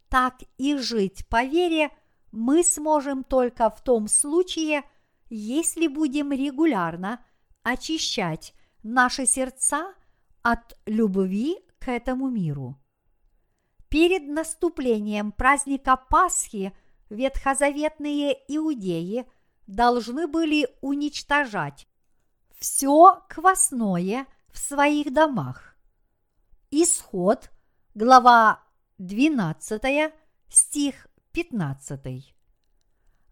[0.09, 1.91] так и жить по вере
[2.31, 4.83] мы сможем только в том случае,
[5.29, 7.23] если будем регулярно
[7.63, 9.93] очищать наши сердца
[10.41, 12.77] от любви к этому миру.
[13.89, 16.73] Перед наступлением праздника Пасхи
[17.09, 19.25] ветхозаветные иудеи
[19.67, 21.87] должны были уничтожать
[22.59, 25.75] все квасное в своих домах.
[26.71, 27.49] Исход,
[27.95, 28.63] глава
[28.97, 30.13] 12,
[30.49, 32.38] стих 15.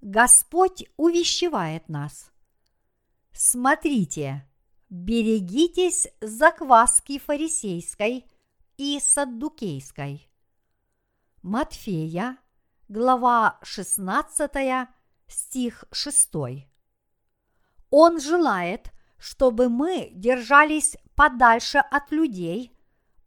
[0.10, 2.32] Господь увещевает нас.
[3.34, 4.48] Смотрите,
[4.90, 8.26] берегитесь закваски фарисейской
[8.78, 10.32] и саддукейской.
[11.42, 12.38] Матфея,
[12.88, 14.50] глава 16,
[15.28, 16.30] стих 6.
[17.90, 22.72] Он желает, чтобы мы держались подальше от людей,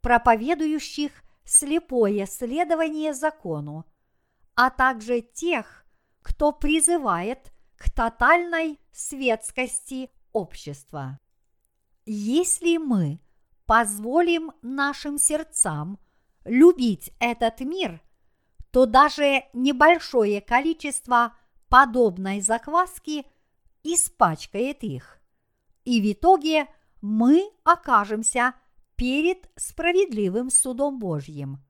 [0.01, 1.11] проповедующих
[1.45, 3.85] слепое следование закону,
[4.55, 5.80] а также тех,
[6.21, 11.19] кто призывает к тотальной светскости общества.
[12.05, 13.19] Если мы
[13.65, 15.99] позволим нашим сердцам
[16.45, 18.01] любить этот мир,
[18.71, 21.35] то даже небольшое количество
[21.69, 23.25] подобной закваски
[23.83, 25.19] испачкает их.
[25.85, 26.67] И в итоге
[27.01, 28.53] мы окажемся
[28.95, 31.63] перед справедливым судом Божьим.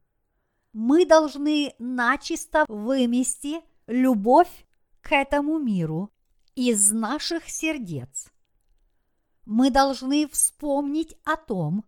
[0.74, 4.66] Мы должны начисто вымести любовь
[5.02, 6.12] к этому миру
[6.56, 8.32] из наших сердец.
[9.46, 11.84] Мы должны вспомнить о том,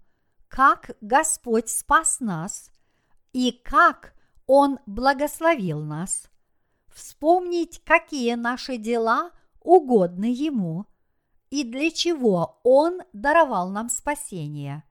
[0.50, 2.72] как Господь спас нас
[3.32, 4.14] и как
[4.48, 6.30] Он благословил нас,
[6.94, 10.86] вспомнить, какие наши дела угодны Ему
[11.50, 14.84] и для чего Он даровал нам спасение.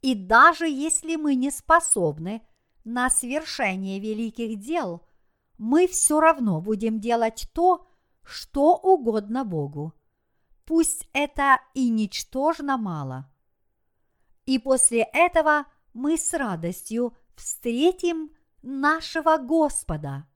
[0.00, 2.40] И даже если мы не способны
[2.84, 5.02] на свершение великих дел–
[5.58, 7.86] мы все равно будем делать то,
[8.22, 9.94] что угодно Богу.
[10.64, 13.30] Пусть это и ничтожно мало.
[14.46, 18.30] И после этого мы с радостью встретим
[18.62, 20.26] нашего Господа.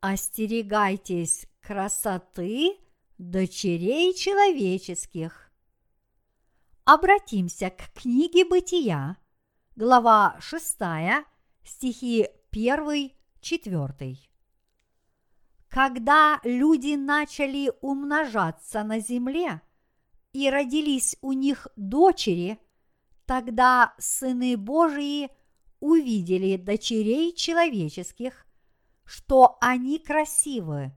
[0.00, 2.76] Остерегайтесь красоты
[3.18, 5.50] дочерей человеческих.
[6.84, 9.16] Обратимся к книге Бытия,
[9.76, 10.76] глава 6,
[11.62, 14.28] стихи первый, четвертый.
[15.68, 19.60] Когда люди начали умножаться на земле
[20.32, 22.58] и родились у них дочери,
[23.26, 25.30] тогда сыны Божии
[25.80, 28.46] увидели дочерей человеческих,
[29.04, 30.92] что они красивы,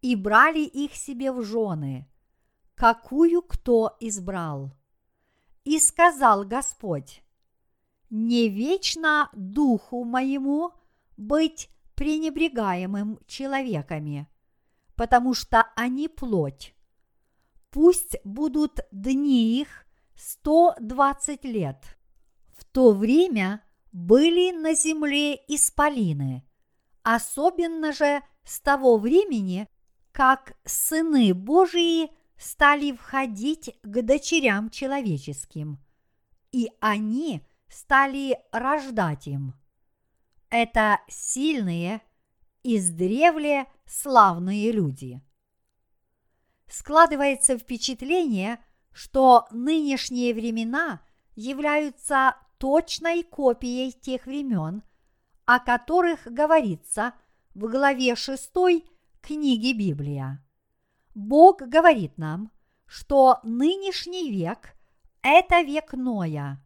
[0.00, 2.08] и брали их себе в жены,
[2.74, 4.72] какую кто избрал.
[5.64, 7.22] И сказал Господь,
[8.10, 10.72] не вечно духу моему
[11.26, 14.28] быть пренебрегаемым человеками,
[14.96, 16.74] потому что они плоть.
[17.70, 21.96] Пусть будут дни их 120 лет.
[22.56, 23.62] В то время
[23.92, 26.44] были на земле исполины,
[27.02, 29.68] особенно же с того времени,
[30.12, 35.78] как сыны Божии стали входить к дочерям человеческим,
[36.50, 39.54] и они стали рождать им.
[40.52, 42.02] Это сильные,
[42.62, 45.22] издревле славные люди.
[46.68, 51.00] Складывается впечатление, что нынешние времена
[51.36, 54.82] являются точной копией тех времен,
[55.46, 57.14] о которых говорится
[57.54, 58.52] в главе 6
[59.22, 60.44] книги Библия.
[61.14, 62.52] Бог говорит нам,
[62.84, 64.76] что нынешний век–
[65.22, 66.62] это век Ноя,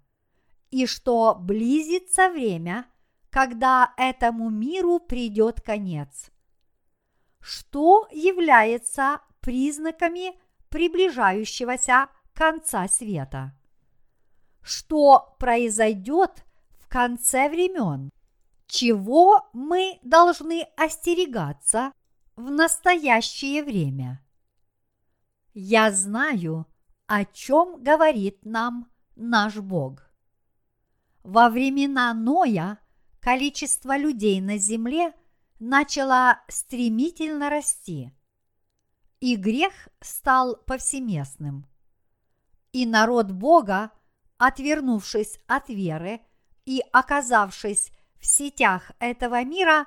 [0.73, 2.87] и что близится время,
[3.37, 6.31] когда этому миру придет конец.
[7.39, 13.55] Что является признаками приближающегося конца света?
[14.63, 16.47] Что произойдет
[16.79, 18.09] в конце времен?
[18.69, 21.93] Чего мы должны остерегаться
[22.37, 24.25] в настоящее время?
[25.53, 26.65] Я знаю,
[27.05, 30.11] о чем говорит нам наш Бог.
[31.23, 32.79] Во времена Ноя
[33.27, 35.13] количество людей на земле
[35.59, 38.13] начало стремительно расти,
[39.19, 41.67] и грех стал повсеместным.
[42.71, 43.91] И народ Бога,
[44.39, 46.21] отвернувшись от веры
[46.67, 49.87] и оказавшись в сетях этого мира,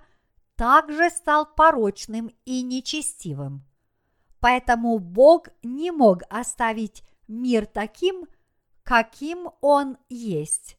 [0.58, 3.66] также стал порочным и нечестивым.
[4.42, 8.28] Поэтому Бог не мог оставить мир таким,
[8.84, 10.79] каким он есть,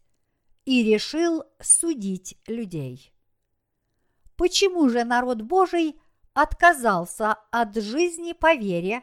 [0.70, 3.12] и решил судить людей.
[4.36, 6.00] Почему же народ Божий
[6.32, 9.02] отказался от жизни по вере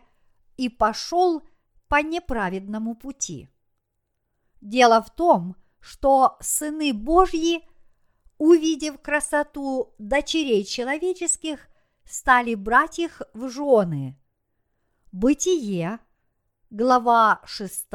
[0.56, 1.44] и пошел
[1.90, 3.50] по неправедному пути?
[4.62, 7.68] Дело в том, что сыны Божьи,
[8.38, 11.68] увидев красоту дочерей человеческих,
[12.06, 14.18] стали брать их в жены–
[15.12, 16.00] Бытие,
[16.70, 17.88] глава 6,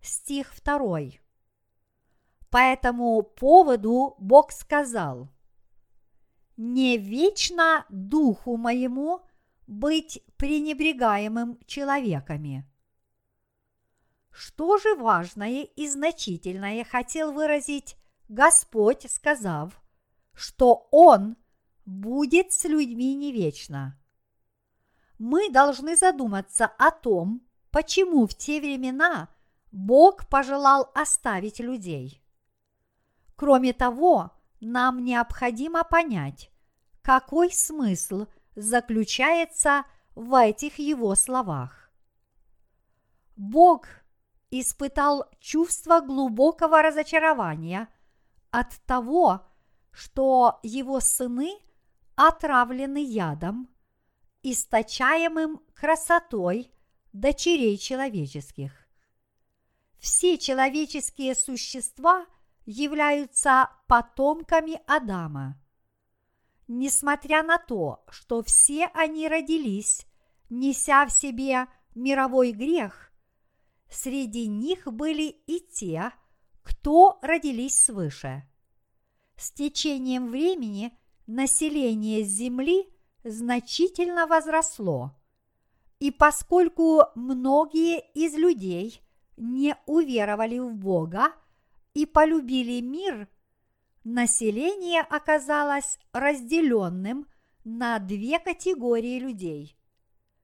[0.00, 1.21] стих 2.
[2.52, 5.30] По этому поводу Бог сказал,
[6.58, 9.22] «Не вечно духу моему
[9.66, 12.70] быть пренебрегаемым человеками».
[14.30, 17.96] Что же важное и значительное хотел выразить
[18.28, 19.82] Господь, сказав,
[20.34, 21.36] что Он
[21.86, 23.98] будет с людьми не вечно–
[25.18, 29.28] мы должны задуматься о том, почему в те времена
[29.70, 32.21] Бог пожелал оставить людей.
[33.42, 34.30] Кроме того,
[34.60, 36.52] нам необходимо понять,
[37.02, 39.84] какой смысл заключается
[40.14, 41.90] в этих его словах.
[43.34, 43.88] Бог
[44.52, 47.88] испытал чувство глубокого разочарования
[48.52, 49.44] от того,
[49.90, 51.50] что его сыны
[52.14, 53.68] отравлены ядом
[54.44, 56.70] источаемым красотой
[57.12, 58.70] дочерей человеческих.
[59.98, 62.24] Все человеческие существа
[62.64, 65.58] являются потомками Адама.
[66.68, 70.06] Несмотря на то, что все они родились,
[70.48, 73.12] неся в себе мировой грех,
[73.90, 76.12] среди них были и те,
[76.62, 78.44] кто родились свыше.
[79.36, 80.96] С течением времени
[81.26, 82.88] население Земли
[83.24, 85.16] значительно возросло.
[85.98, 89.02] И поскольку многие из людей
[89.36, 91.32] не уверовали в Бога
[91.94, 93.28] и полюбили мир,
[94.04, 97.26] население оказалось разделенным
[97.64, 99.76] на две категории людей.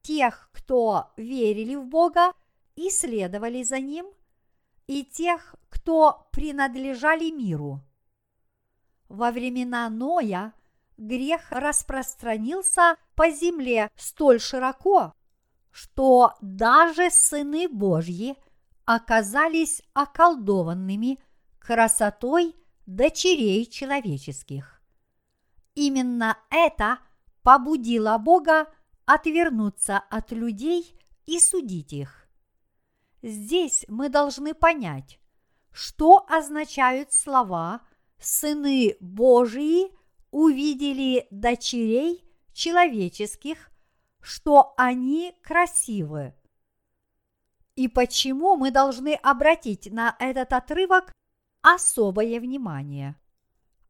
[0.02, 2.32] Тех, кто верили в Бога
[2.76, 4.06] и следовали за Ним,
[4.86, 7.80] и тех, кто принадлежали миру.
[9.08, 10.52] Во времена Ноя
[10.96, 15.14] грех распространился по земле столь широко,
[15.70, 18.36] что даже сыны Божьи
[18.84, 21.18] оказались околдованными
[21.58, 22.56] красотой
[22.86, 24.80] дочерей человеческих.
[25.74, 26.98] Именно это
[27.42, 28.66] побудило Бога
[29.04, 32.28] отвернуться от людей и судить их.
[33.22, 35.18] Здесь мы должны понять,
[35.72, 37.82] что означают слова
[38.18, 39.92] «сыны Божии»
[40.30, 43.70] увидели дочерей человеческих,
[44.20, 46.34] что они красивы.
[47.76, 51.12] И почему мы должны обратить на этот отрывок
[51.74, 53.16] особое внимание?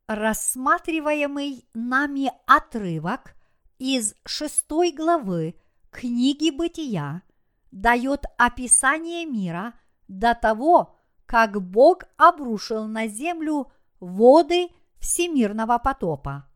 [0.06, 3.34] Рассматриваемый нами отрывок
[3.78, 5.54] из шестой главы
[5.90, 7.22] книги Бытия
[7.70, 9.74] дает описание мира
[10.08, 13.70] до того, как Бог обрушил на землю
[14.00, 14.68] воды
[14.98, 16.48] всемирного потопа.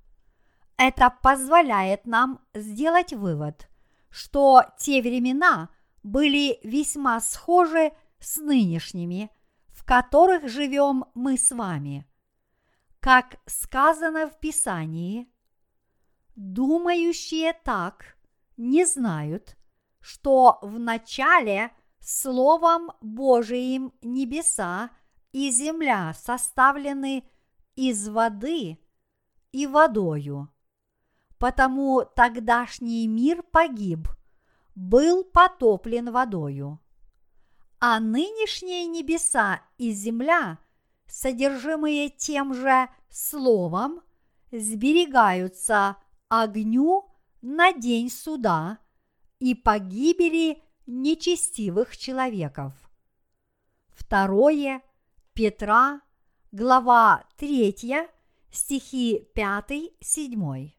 [0.79, 3.69] Это позволяет нам сделать вывод,
[4.11, 5.69] что те времена
[6.03, 9.31] были весьма схожи с нынешними,
[9.83, 12.07] в которых живем мы с вами.
[13.01, 15.29] Как сказано в Писании,
[16.37, 18.17] думающие так
[18.57, 19.57] не знают,
[20.01, 24.91] что в начале Словом Божиим небеса
[25.33, 27.25] и земля составлены
[27.75, 28.79] из воды
[29.51, 30.49] и водою.
[31.39, 34.07] Потому тогдашний мир погиб,
[34.77, 36.79] был потоплен водою.
[37.85, 40.61] А нынешние небеса и земля,
[41.09, 44.03] содержимые тем же словом,
[44.53, 45.97] сберегаются
[46.29, 47.11] огню
[47.41, 48.79] на день суда
[49.41, 52.73] и погибели нечестивых человеков.
[53.89, 54.81] Второе
[55.33, 56.03] Петра,
[56.53, 57.75] глава 3,
[58.53, 60.71] стихи 5-7.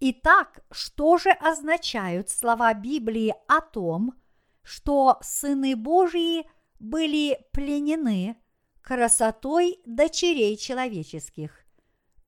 [0.00, 4.20] Итак, что же означают слова Библии о том,
[4.62, 6.46] что сыны Божьи
[6.78, 8.36] были пленены
[8.82, 11.64] красотой дочерей человеческих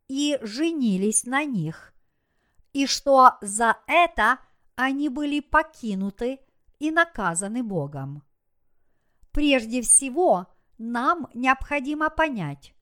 [0.08, 1.94] и женились на них,
[2.72, 4.38] и что за это
[4.76, 6.40] они были покинуты
[6.78, 8.22] и наказаны Богом.
[9.32, 10.46] Прежде всего,
[10.78, 12.74] нам необходимо понять,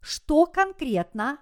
[0.00, 1.38] что конкретно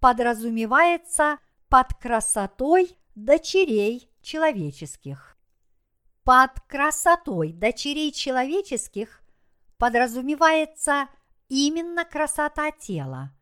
[0.00, 1.38] подразумевается
[1.68, 5.35] под красотой дочерей человеческих.
[6.26, 9.22] Под красотой дочерей человеческих
[9.78, 11.06] подразумевается
[11.48, 13.32] именно красота тела.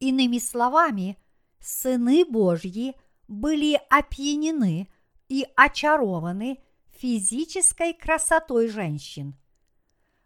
[0.00, 1.16] Иными словами,
[1.60, 2.94] сыны Божьи
[3.26, 4.90] были опьянены
[5.30, 9.34] и очарованы физической красотой женщин.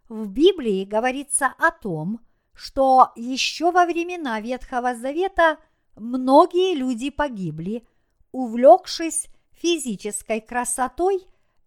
[0.09, 2.19] В Библии говорится о том,
[2.53, 5.59] что еще во времена Ветхого Завета
[5.95, 7.87] многие люди погибли,
[8.33, 11.25] увлекшись физической красотой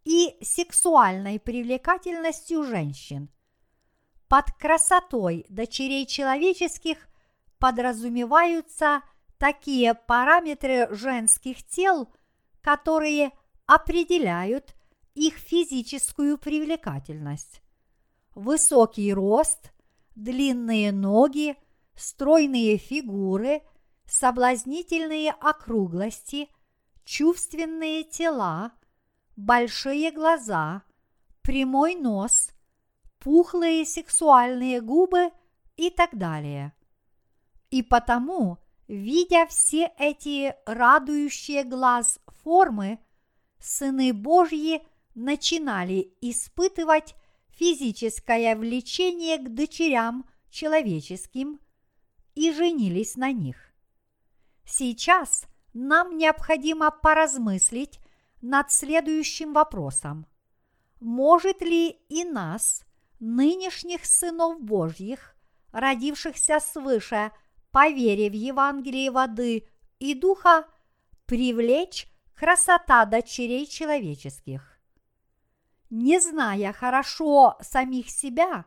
[0.08, 3.28] и сексуальной привлекательностью женщин.
[4.26, 6.96] Под красотой дочерей человеческих
[7.58, 9.02] подразумеваются
[9.36, 12.08] такие параметры женских тел,
[12.62, 13.32] которые
[13.66, 14.74] определяют
[15.14, 17.60] их физическую привлекательность.
[18.34, 19.72] Высокий рост,
[20.14, 21.54] длинные ноги,
[21.94, 23.60] стройные фигуры,
[24.06, 26.48] соблазнительные округлости,
[27.04, 28.72] чувственные тела,
[29.38, 30.82] большие глаза,
[31.42, 32.50] прямой нос,
[33.20, 35.30] пухлые сексуальные губы
[35.76, 36.72] и так далее.
[37.70, 38.58] И потому,
[38.88, 42.98] видя все эти радующие глаз формы,
[43.60, 44.82] сыны Божьи
[45.14, 47.14] начинали испытывать
[47.50, 51.60] физическое влечение к дочерям человеческим
[52.34, 53.56] и женились на них.
[54.64, 58.00] Сейчас нам необходимо поразмыслить
[58.40, 60.26] над следующим вопросом.
[61.00, 62.84] Может ли и нас,
[63.20, 65.36] нынешних сынов Божьих,
[65.72, 67.32] родившихся свыше
[67.70, 69.68] по вере в Евангелие воды
[69.98, 70.66] и духа,
[71.26, 74.80] привлечь красота дочерей человеческих.
[75.90, 78.64] Не зная хорошо самих себя,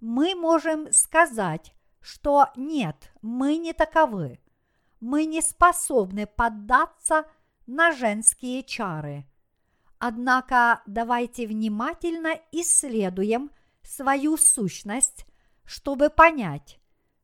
[0.00, 4.40] мы можем сказать, что нет, мы не таковы.
[5.00, 7.24] Мы не способны поддаться
[7.68, 9.26] на женские чары.
[9.98, 13.50] Однако давайте внимательно исследуем
[13.82, 15.26] свою сущность,
[15.64, 16.80] чтобы понять,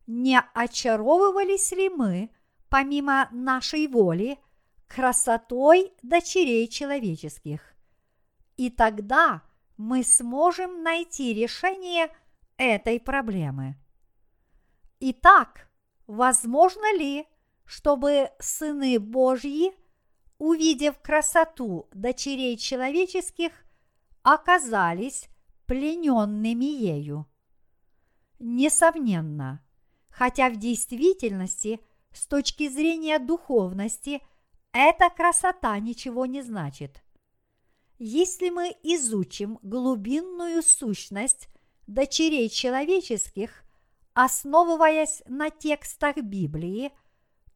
[0.07, 2.31] не очаровывались ли мы,
[2.69, 4.39] помимо нашей воли,
[4.87, 7.75] красотой дочерей человеческих.
[8.57, 9.43] И тогда
[9.79, 12.15] мы сможем найти решение
[12.59, 13.77] этой проблемы.
[15.01, 15.69] Итак,
[16.07, 17.27] возможно ли,
[17.65, 19.73] чтобы сыны Божьи,
[20.39, 23.53] увидев красоту дочерей человеческих,
[24.23, 25.29] оказались
[25.67, 27.27] плененными ею?
[28.39, 29.65] Несомненно,
[30.11, 31.81] хотя в действительности,
[32.13, 34.21] с точки зрения духовности–
[34.75, 37.01] эта красота ничего не значит.
[37.97, 41.49] Если мы изучим глубинную сущность
[41.87, 43.63] дочерей человеческих,
[44.15, 46.91] основываясь на текстах Библии,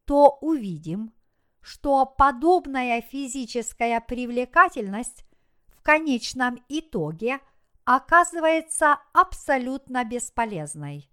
[0.05, 1.13] то увидим,
[1.61, 5.25] что подобная физическая привлекательность
[5.69, 7.41] в конечном итоге
[7.85, 11.11] оказывается абсолютно бесполезной.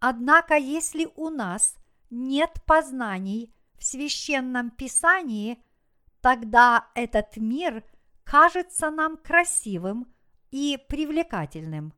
[0.00, 1.76] Однако, если у нас
[2.10, 5.62] нет познаний в священном писании,
[6.20, 7.84] тогда этот мир
[8.24, 10.12] кажется нам красивым
[10.50, 11.92] и привлекательным.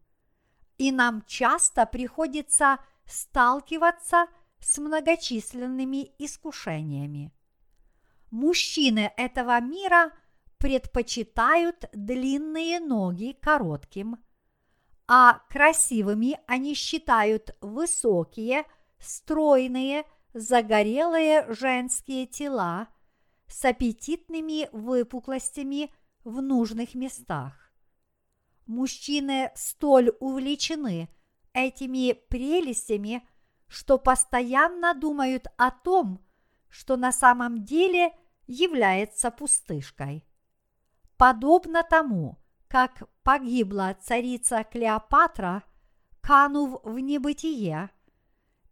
[0.76, 4.26] И нам часто приходится сталкиваться
[4.60, 7.32] с многочисленными искушениями.
[8.34, 10.10] Мужчины этого мира
[10.58, 14.16] предпочитают длинные ноги коротким,
[15.06, 18.64] а красивыми они считают высокие,
[18.98, 22.88] стройные, загорелые женские тела
[23.46, 27.72] с аппетитными выпуклостями в нужных местах.
[28.66, 31.08] Мужчины столь увлечены
[31.52, 33.24] этими прелестями,
[33.68, 36.18] что постоянно думают о том,
[36.68, 38.12] что на самом деле
[38.46, 40.24] является пустышкой.
[41.16, 42.38] Подобно тому,
[42.68, 45.62] как погибла царица Клеопатра,
[46.20, 47.90] канув в небытие,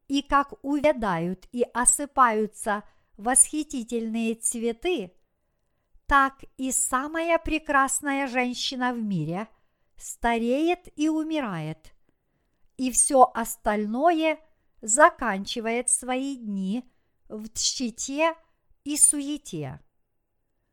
[0.08, 2.82] и как увядают и осыпаются
[3.16, 5.14] восхитительные цветы,
[6.06, 9.48] так и самая прекрасная женщина в мире
[9.96, 11.94] стареет и умирает,
[12.76, 14.38] и все остальное
[14.82, 16.84] заканчивает свои дни
[17.28, 18.34] в тщете
[18.84, 19.80] и суете.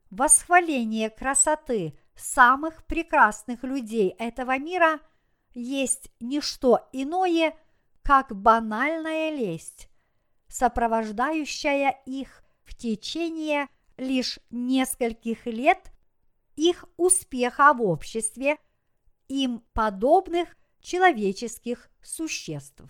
[0.10, 5.00] Восхваление красоты самых прекрасных людей этого мира
[5.54, 7.56] есть не что иное,
[8.04, 9.90] как банальная лесть,
[10.48, 15.92] сопровождающая их в течение лишь нескольких лет
[16.56, 18.58] их успеха в обществе
[19.28, 20.50] им подобных
[20.82, 22.82] человеческих существ.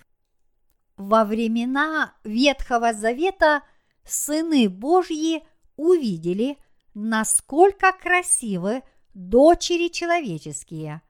[0.96, 3.64] Во времена Ветхого Завета
[4.10, 5.44] сыны Божьи
[5.76, 6.58] увидели,
[6.94, 8.84] насколько красивы
[9.14, 11.02] дочери человеческие,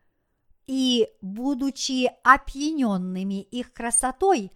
[0.67, 4.51] и, будучи опьяненными их красотой,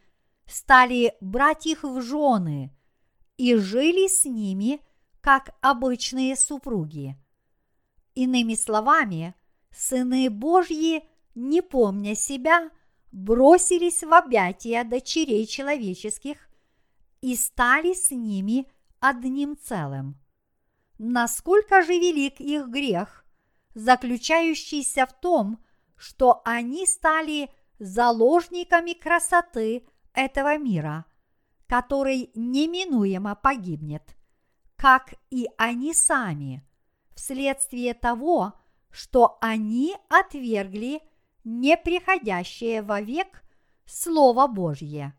[0.45, 2.71] стали брать их в жены
[3.37, 4.81] и жили с ними,
[5.21, 7.15] как обычные супруги.
[8.13, 9.33] Иными словами,
[9.71, 12.69] сыны Божьи, не помня себя,
[13.11, 16.37] бросились в объятия дочерей человеческих
[17.23, 18.67] и стали с ними
[18.99, 20.19] одним целым.
[20.97, 23.25] Насколько же велик их грех,
[23.75, 25.63] заключающийся в том,
[25.95, 27.49] что они стали
[27.79, 31.05] заложниками красоты этого мира,
[31.67, 34.17] который неминуемо погибнет,
[34.75, 36.67] как и они сами,
[37.15, 38.51] вследствие того,
[38.91, 41.01] что они отвергли
[41.45, 43.43] неприходящее вовек
[43.85, 45.13] Слово Божье.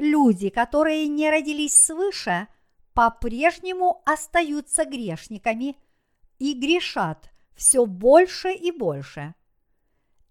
[0.00, 2.48] Люди, которые не родились свыше,
[2.94, 5.76] по-прежнему остаются грешниками
[6.38, 9.34] и грешат все больше и больше.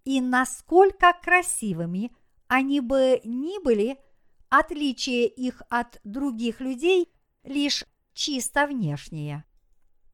[0.04, 2.10] И насколько красивыми
[2.48, 4.00] они бы ни были,
[4.48, 7.08] отличие их от других людей
[7.44, 9.44] лишь чисто внешнее.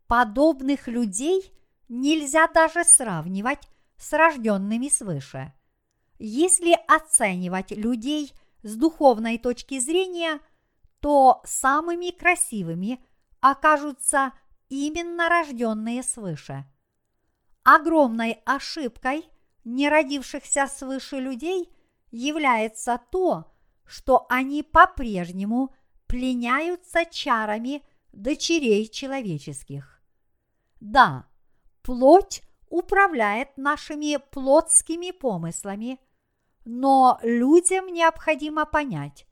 [0.07, 1.51] Подобных людей
[1.89, 5.55] нельзя даже сравнивать с рожденными свыше.
[6.19, 8.35] Если оценивать людей
[8.67, 10.41] с духовной точки зрения,
[11.01, 13.05] то самыми красивыми
[13.41, 14.33] окажутся
[14.69, 16.65] именно рожденные свыше.
[17.63, 19.25] Огромной ошибкой
[19.65, 21.73] неродившихся свыше людей
[22.11, 23.53] является то,
[23.85, 25.73] что они по-прежнему
[26.09, 30.01] пленяются чарами дочерей человеческих.
[30.81, 31.29] Да,
[31.83, 36.01] плоть управляет нашими плотскими помыслами,
[36.67, 39.27] но людям необходимо понять,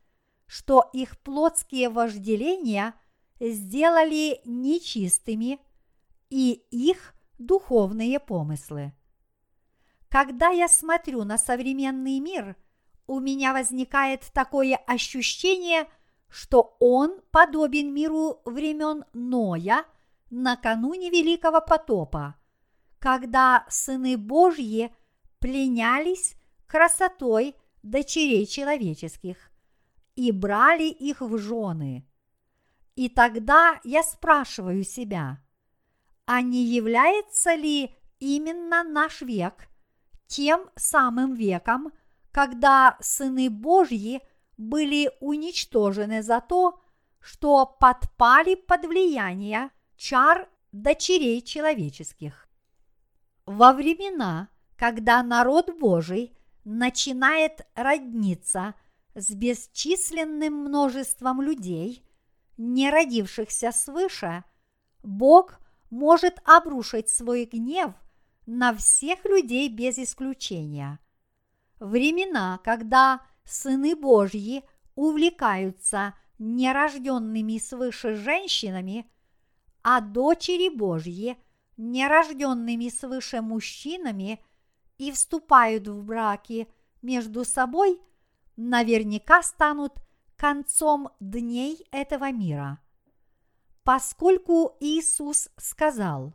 [0.47, 2.95] что их плотские вожделения
[3.39, 5.59] сделали нечистыми
[6.31, 8.95] и их духовные помыслы.
[10.09, 12.57] Когда я смотрю на современный мир,
[13.07, 15.87] у меня возникает такое ощущение,
[16.31, 19.85] что он подобен миру времен Ноя
[20.31, 22.37] накануне Великого потопа–
[23.05, 24.91] когда сыны Божьи
[25.39, 26.37] пленялись
[26.67, 29.51] красотой дочерей человеческих
[30.17, 32.07] и брали их в жены.
[32.97, 35.43] И тогда я спрашиваю себя,
[36.27, 39.69] а не является ли именно наш век
[40.27, 41.93] тем самым веком,
[42.31, 44.23] когда сыны Божьи
[44.57, 46.81] были уничтожены за то,
[47.21, 52.49] что подпали под влияние чар дочерей человеческих?
[53.47, 58.75] Во времена, когда народ Божий начинает родниться
[59.15, 62.05] с бесчисленным множеством людей,
[62.57, 64.45] не родившихся свыше,
[65.03, 65.59] Бог
[65.91, 67.93] может обрушить свой гнев
[68.47, 70.99] на всех людей без исключения.
[71.79, 79.11] Времена, когда сыны Божьи увлекаются нерожденными свыше женщинами,
[79.83, 81.37] а дочери Божьи
[81.77, 84.45] нерожденными свыше мужчинами
[84.99, 86.69] и вступают в браки
[87.03, 88.01] между собой,
[88.57, 89.95] наверняка станут
[90.37, 92.81] концом дней этого мира.
[93.83, 96.35] Поскольку Иисус сказал,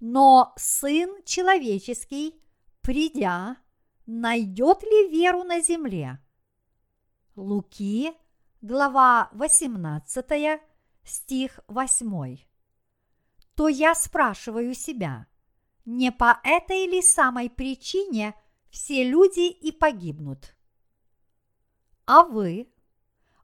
[0.00, 2.34] но Сын Человеческий,
[2.82, 3.56] придя,
[4.04, 6.18] найдет ли веру на земле?
[7.34, 8.12] Луки,
[8.60, 10.60] глава 18,
[11.04, 12.38] стих 8.
[13.54, 15.26] То я спрашиваю себя,
[15.86, 18.34] не по этой ли самой причине
[18.70, 20.54] все люди и погибнут?
[22.04, 22.68] А вы?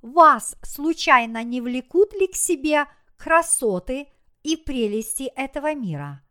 [0.02, 2.86] Вас случайно не влекут ли к себе
[3.16, 4.08] красоты
[4.42, 6.22] и прелести этого мира?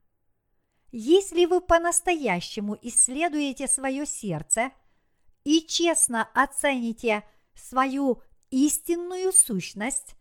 [0.92, 4.72] Если вы по-настоящему исследуете свое сердце
[5.46, 7.24] и честно оцените
[7.56, 10.16] свою истинную сущность,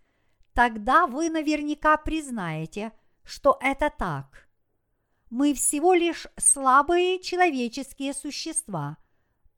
[0.55, 2.93] тогда вы наверняка признаете,
[3.25, 4.50] что это так.
[5.31, 8.97] Мы всего лишь слабые человеческие существа,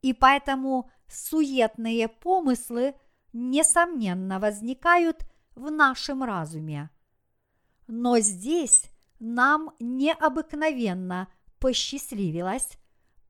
[0.03, 2.95] и поэтому суетные помыслы
[3.33, 6.91] несомненно возникают в нашем разуме.
[7.87, 8.85] Но здесь
[9.19, 12.79] нам необыкновенно посчастливилось,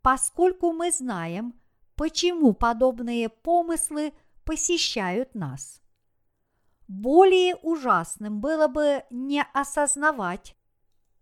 [0.01, 1.55] поскольку мы знаем,
[1.95, 4.15] почему подобные помыслы
[4.45, 5.81] посещают нас.
[6.89, 10.57] Более ужасным было бы не осознавать,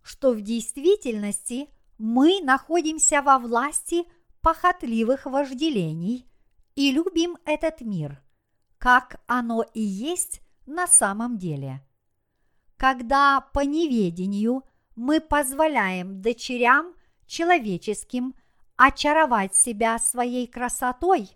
[0.03, 4.05] что в действительности мы находимся во власти
[4.41, 6.27] похотливых вожделений
[6.75, 8.23] и любим этот мир,
[8.79, 11.85] как оно и есть на самом деле–
[12.81, 14.65] когда по неведению
[14.97, 16.95] мы позволяем дочерям
[17.27, 18.35] человеческим
[18.77, 21.29] очаровать себя своей красотой,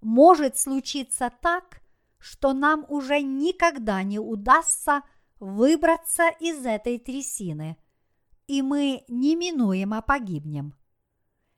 [0.00, 1.82] может случиться так,
[2.18, 5.02] что нам уже никогда не удастся
[5.44, 7.76] выбраться из этой трясины,
[8.46, 10.74] и мы неминуемо погибнем.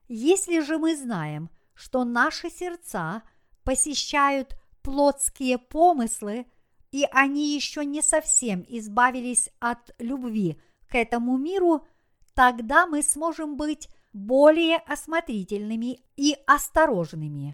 [0.09, 3.23] Если же мы знаем, что наши сердца
[3.65, 6.47] посещают плотские помыслы–
[6.97, 10.59] и они еще не совсем избавились от любви
[10.89, 11.87] к этому миру,
[12.35, 17.53] тогда мы сможем быть более осмотрительными и осторожными.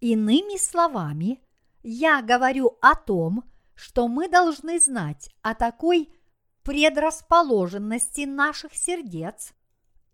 [0.00, 1.40] Иными словами,
[1.82, 3.57] я говорю о том, что
[4.08, 6.12] мы должны знать о такой
[6.64, 9.54] предрасположенности наших сердец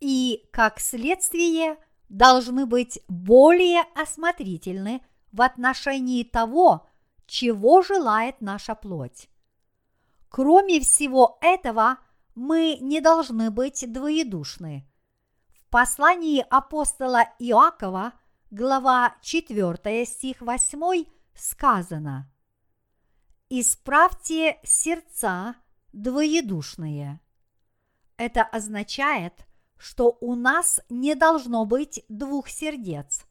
[0.00, 1.78] и, как следствие,
[2.10, 5.00] должны быть более осмотрительны
[5.32, 6.86] в отношении того,
[7.26, 9.30] чего желает наша плоть.
[10.28, 11.96] Кроме всего этого,
[12.34, 14.86] мы не должны быть двоедушны.
[15.54, 18.12] В послании апостола Иакова,
[18.50, 22.30] глава 4, стих 8, сказано
[23.48, 25.56] «Исправьте сердца
[25.92, 27.20] двоедушные».
[28.16, 33.26] Это означает, что у нас не должно быть двух сердец.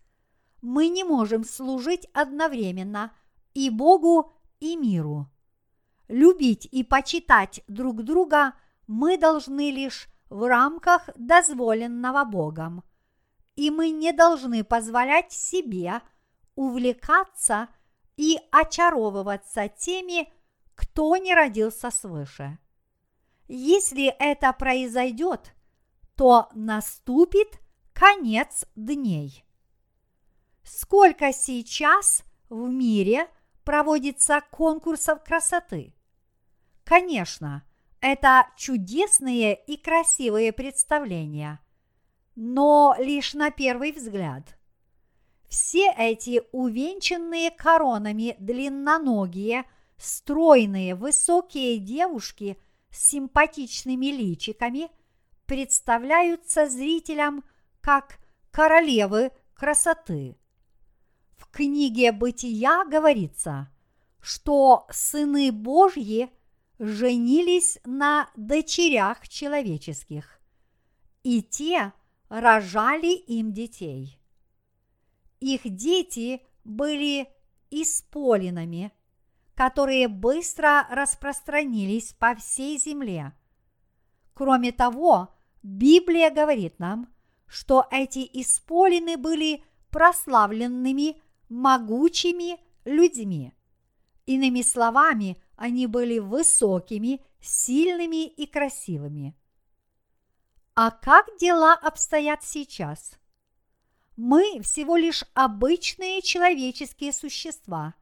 [0.61, 3.11] Мы не можем служить одновременно–
[3.53, 5.29] и Богу, и миру.
[6.07, 8.53] Любить и почитать друг друга
[8.87, 12.83] мы должны лишь в рамках дозволенного Богом.
[13.55, 16.01] И мы не должны позволять себе
[16.55, 17.67] увлекаться
[18.17, 20.31] и очаровываться теми,
[20.75, 22.57] кто не родился свыше.
[23.47, 25.53] Если это произойдет,
[26.15, 27.59] то наступит
[27.93, 29.43] конец дней.
[30.63, 33.27] Сколько сейчас в мире–
[33.63, 35.95] проводится конкурсов красоты.
[36.83, 37.63] Конечно,
[38.01, 41.59] это чудесные и красивые представления,
[42.35, 44.57] но лишь на первый взгляд.
[45.53, 49.65] Все эти увенчанные коронами длинноногие,
[49.97, 52.57] стройные, высокие девушки
[52.89, 54.89] с симпатичными личиками
[55.45, 57.43] представляются зрителям
[57.81, 58.17] как
[58.49, 60.37] королевы красоты–
[61.37, 63.69] в книге Бытия говорится,
[64.21, 66.31] что сыны Божьи
[66.79, 70.39] женились на дочерях человеческих,
[71.21, 71.93] и те
[72.27, 74.17] рожали им детей.
[75.43, 77.27] Их дети были
[77.69, 78.93] исполинами,
[79.55, 83.33] которые быстро распространились по всей земле.
[84.33, 87.13] Кроме того, Библия говорит нам,
[87.45, 93.53] что эти исполины были прославленными могучими людьми.
[94.25, 99.35] Иными словами, они были высокими, сильными и красивыми.
[100.73, 103.19] А как дела обстоят сейчас?
[104.15, 107.95] Мы всего лишь обычные человеческие существа,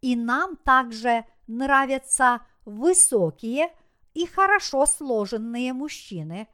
[0.00, 3.70] и нам также нравятся высокие
[4.14, 6.48] и хорошо сложенные мужчины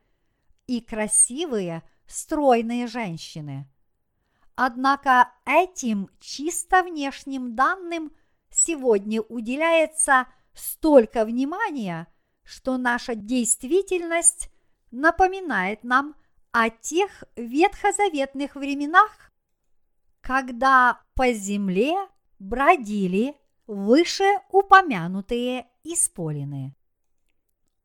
[0.66, 3.68] и красивые, стройные женщины–
[4.56, 8.12] Однако этим чисто внешним данным
[8.50, 12.06] сегодня уделяется столько внимания,
[12.44, 14.50] что наша действительность
[14.92, 16.14] напоминает нам
[16.54, 19.32] о тех ветхозаветных временах,
[20.20, 21.96] когда по земле
[22.38, 23.36] бродили
[23.66, 26.76] вышеупомянутые исполины.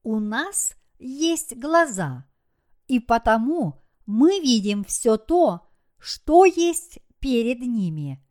[0.04, 2.28] У нас есть глаза,
[2.88, 5.68] и потому мы видим все то,
[5.98, 8.24] что есть перед ними.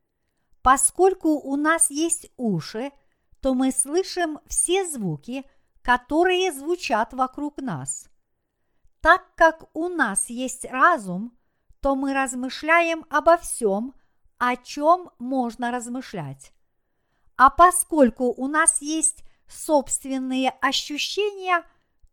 [0.63, 2.93] Поскольку у нас есть уши,
[3.41, 5.45] то мы слышим все звуки,
[5.83, 8.09] которые звучат вокруг нас.
[9.01, 11.37] Так как у нас есть разум,
[11.81, 13.95] то мы размышляем обо всем,
[14.39, 16.53] о чем можно размышлять.
[17.37, 21.65] А поскольку у нас есть собственные ощущения,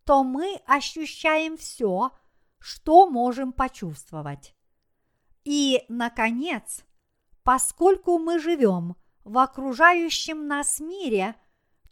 [0.06, 2.12] то мы ощущаем все,
[2.60, 4.56] что можем почувствовать.
[5.44, 6.84] И, наконец,
[7.44, 11.36] поскольку мы живем в окружающем нас мире,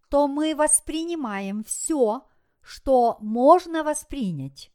[0.09, 2.27] то мы воспринимаем все,
[2.61, 4.72] что можно воспринять.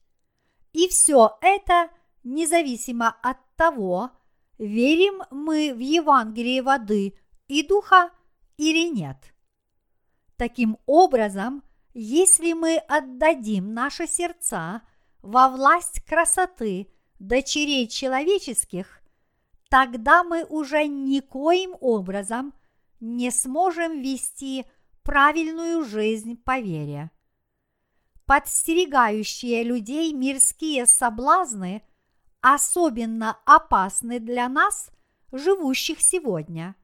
[0.78, 1.90] И все это
[2.22, 4.12] независимо от того,
[4.58, 7.18] верим мы в Евангелие воды
[7.48, 8.12] и духа
[8.56, 9.16] или нет.
[10.36, 11.64] Таким образом,
[11.94, 14.82] если мы отдадим наши сердца
[15.20, 19.02] во власть красоты дочерей человеческих,
[19.68, 22.54] тогда мы уже никоим образом
[23.00, 24.64] не сможем вести
[25.02, 27.10] правильную жизнь по вере.
[28.28, 31.82] Подстерегающие людей мирские соблазны
[32.42, 34.90] особенно опасны для нас,
[35.32, 36.76] живущих сегодня,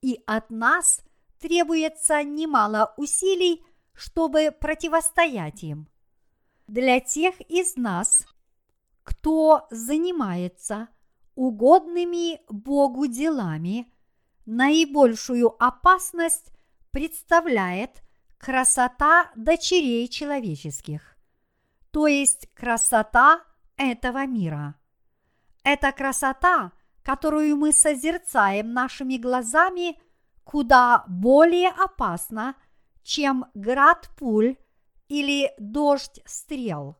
[0.00, 1.00] и от нас
[1.40, 5.88] требуется немало усилий, чтобы противостоять им.
[6.68, 8.24] Для тех из нас,
[9.02, 10.86] кто занимается
[11.34, 13.92] угодными Богу делами,
[14.44, 16.52] наибольшую опасность
[16.92, 18.05] представляет
[18.38, 21.16] красота дочерей человеческих,
[21.90, 23.42] то есть красота
[23.76, 24.74] этого мира.
[25.64, 26.72] Эта красота,
[27.02, 29.98] которую мы созерцаем нашими глазами,
[30.44, 32.54] куда более опасна,
[33.02, 34.56] чем град пуль
[35.08, 36.96] или дождь стрел.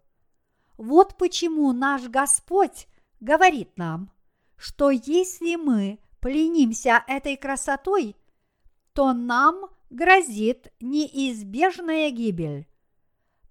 [0.76, 2.86] Вот почему наш Господь
[3.20, 4.12] говорит нам,
[4.56, 8.16] что если мы пленимся этой красотой,
[8.92, 12.66] то нам грозит неизбежная гибель.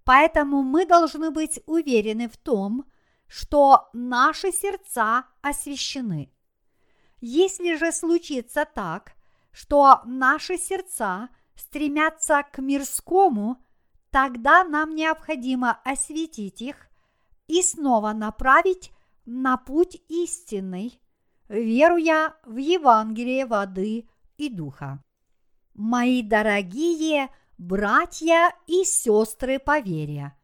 [0.04, 2.84] Поэтому мы должны быть уверены в том,
[3.26, 6.32] что наши сердца освящены.
[7.20, 9.14] Если же случится так,
[9.50, 13.64] что наши сердца стремятся к мирскому,
[14.10, 16.88] тогда нам необходимо осветить их
[17.48, 18.92] и снова направить
[19.24, 21.00] на путь истинный,
[21.48, 25.02] веруя в Евангелие воды и духа.
[25.78, 30.34] Мои дорогие братья и сестры по вере,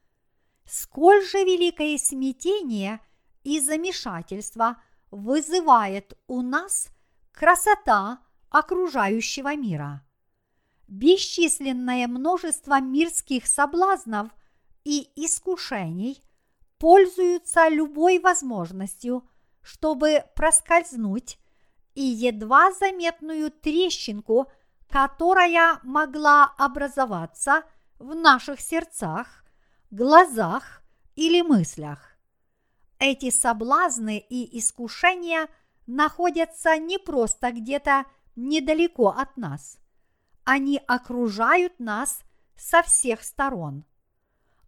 [0.66, 3.01] сколь же великое смятение
[3.43, 4.76] и замешательство
[5.11, 6.89] вызывает у нас
[7.33, 8.18] красота
[8.51, 10.07] окружающего мира.
[10.87, 14.28] Бесчисленное множество мирских соблазнов
[14.85, 16.22] и искушений
[16.76, 19.26] пользуются любой возможностью,
[19.62, 21.39] чтобы проскользнуть
[21.95, 24.53] и едва заметную трещинку,
[24.93, 27.62] которая могла образоваться
[27.99, 29.43] в наших сердцах,
[29.90, 30.82] глазах
[31.16, 32.14] или мыслях.
[32.99, 35.49] Эти соблазны и искушения
[35.86, 38.05] находятся не просто где-то
[38.36, 39.78] недалеко от нас.
[40.45, 42.20] Они окружают нас
[42.55, 43.86] со всех сторон.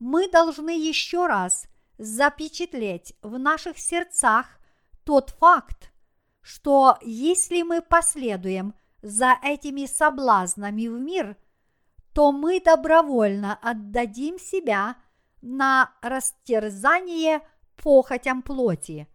[0.01, 1.67] Мы должны еще раз
[1.99, 4.47] запечатлеть в наших сердцах
[5.05, 5.93] тот факт,
[6.41, 8.75] что если мы последуем
[9.05, 11.37] за этими соблазнами в мир,
[12.15, 14.97] то мы добровольно отдадим себя
[15.43, 17.43] на растерзание
[17.77, 19.07] похотям плоти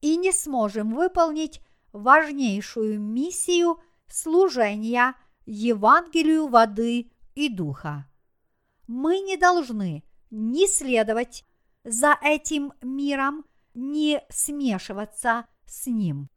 [0.00, 1.60] и не сможем выполнить
[1.92, 8.08] важнейшую миссию служения Евангелию воды и духа.
[8.86, 11.44] Мы не должны ни следовать
[11.82, 16.30] за этим миром, ни смешиваться с ним.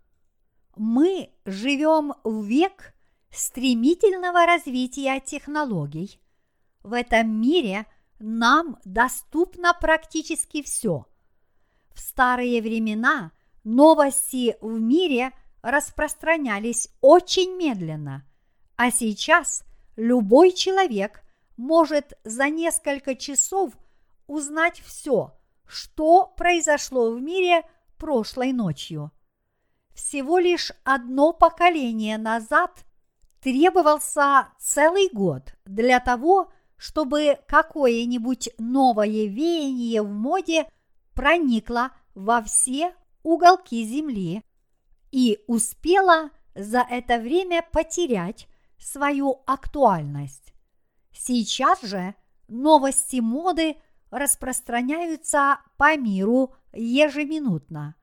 [0.79, 2.95] Мы живем в век
[3.29, 6.19] стремительного развития технологий.
[6.81, 7.85] В этом мире–
[8.19, 11.05] нам доступно практически все.
[11.93, 13.31] В старые времена
[13.63, 18.25] новости в мире распространялись очень медленно,
[18.75, 19.63] а сейчас
[19.95, 21.21] любой человек
[21.57, 23.73] может за несколько часов
[24.27, 25.33] узнать все,
[25.65, 27.63] что произошло в мире
[27.97, 29.11] прошлой ночью.
[29.99, 32.85] Всего лишь одно поколение назад
[33.41, 40.69] требовался целый год для того, чтобы какое-нибудь новое веяние в моде
[41.13, 44.41] проникло во все уголки земли
[45.11, 48.47] и успело за это время потерять
[48.77, 50.53] свою актуальность.
[51.11, 52.15] Сейчас же
[52.47, 53.75] новости моды
[54.11, 57.95] распространяются по миру ежеминутно.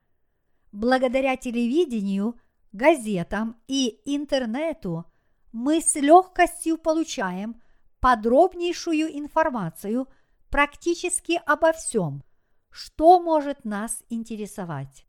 [0.71, 2.39] Благодаря телевидению,
[2.71, 5.05] газетам и интернету
[5.51, 7.61] мы с легкостью получаем
[7.99, 10.07] подробнейшую информацию
[10.49, 12.23] практически обо всем,
[12.69, 15.05] что может нас интересовать.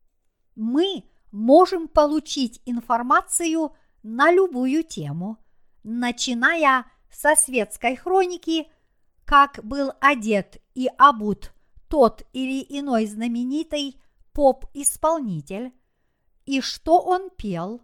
[0.54, 5.38] Мы можем получить информацию на любую тему,
[5.82, 8.68] начиная со светской хроники,
[9.24, 11.52] как был одет и обут
[11.88, 14.00] тот или иной знаменитый
[14.38, 15.72] поп-исполнитель,
[16.46, 17.80] и что он пел,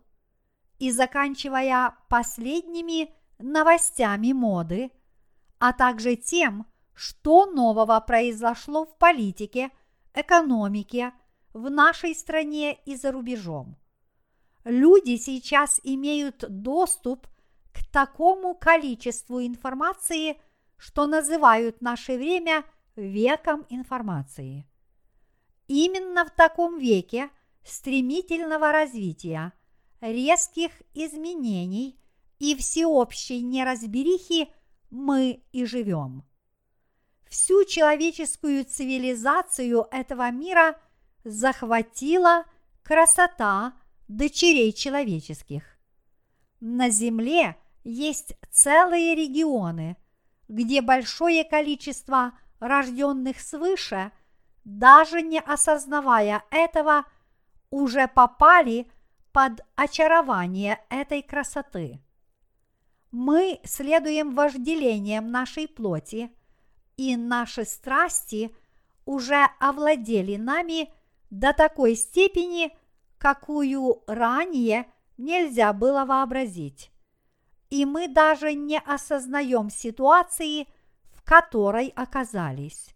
[0.79, 4.93] и заканчивая последними новостями моды,
[5.59, 9.73] а также тем, что нового произошло в политике,
[10.15, 11.13] экономике,
[11.53, 13.77] в нашей стране и за рубежом.
[14.63, 17.27] Люди сейчас имеют доступ
[17.73, 20.41] к такому количеству информации,
[20.77, 22.63] что называют наше время
[22.95, 24.69] веком информации.
[25.67, 27.31] Именно в таком веке
[27.65, 29.53] стремительного развития,
[30.01, 31.99] резких изменений
[32.39, 34.49] и всеобщей неразберихи
[34.91, 36.25] мы и живем.
[37.29, 40.79] Всю человеческую цивилизацию этого мира
[41.25, 42.45] захватила
[42.83, 43.75] красота
[44.09, 45.65] дочерей человеческих.
[46.61, 49.97] На Земле есть целые регионы,
[50.49, 54.13] где большое количество рожденных свыше,
[54.65, 57.05] даже не осознавая этого,
[57.71, 58.91] уже попали
[59.33, 62.01] под очарование этой красоты.
[63.11, 66.31] Мы следуем вожделениям нашей плоти,
[66.97, 68.55] и наши страсти
[69.05, 70.93] уже овладели нами
[71.31, 72.77] до такой степени,
[73.19, 74.87] какую ранее
[75.17, 76.91] нельзя было вообразить.
[77.71, 80.69] И мы даже не осознаем ситуации,
[81.13, 82.94] в которой оказались.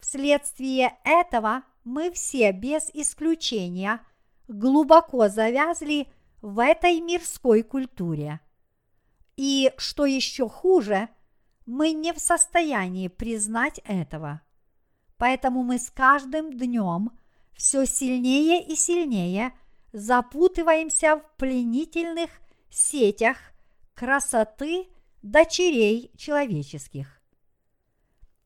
[0.00, 4.00] Вследствие этого мы все без исключения
[4.48, 6.08] глубоко завязли
[6.40, 8.40] в этой мирской культуре.
[9.36, 11.08] И что еще хуже,
[11.66, 14.40] мы не в состоянии признать этого.
[15.18, 17.10] Поэтому мы с каждым днем
[17.54, 19.52] все сильнее и сильнее
[19.92, 22.30] запутываемся в пленительных
[22.70, 23.36] сетях
[23.94, 24.88] красоты
[25.22, 27.19] дочерей человеческих.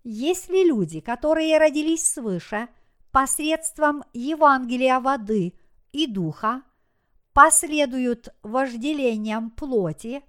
[0.04, 2.68] Если люди, которые родились свыше
[3.10, 5.54] посредством Евангелия воды
[5.92, 6.62] и духа,
[7.32, 10.22] последуют вожделениям плоти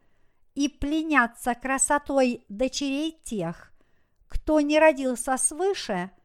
[0.55, 3.71] и пленятся красотой дочерей тех,
[4.27, 6.09] кто не родился свыше–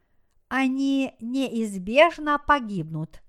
[0.51, 3.23] они неизбежно погибнут,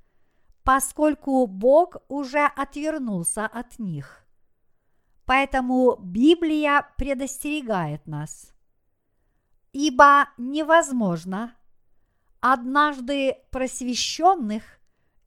[0.65, 4.27] поскольку Бог уже отвернулся от них.
[5.25, 8.52] Поэтому Библия предостерегает нас.
[9.73, 11.55] Ибо невозможно
[12.41, 14.63] однажды просвещенных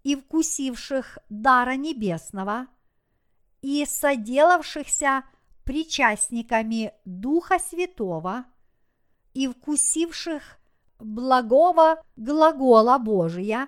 [0.04, 2.68] и вкусивших дара небесного
[3.62, 5.24] и соделавшихся
[5.64, 8.46] причастниками Духа Святого
[9.34, 10.60] и вкусивших
[11.00, 13.68] благого глагола Божия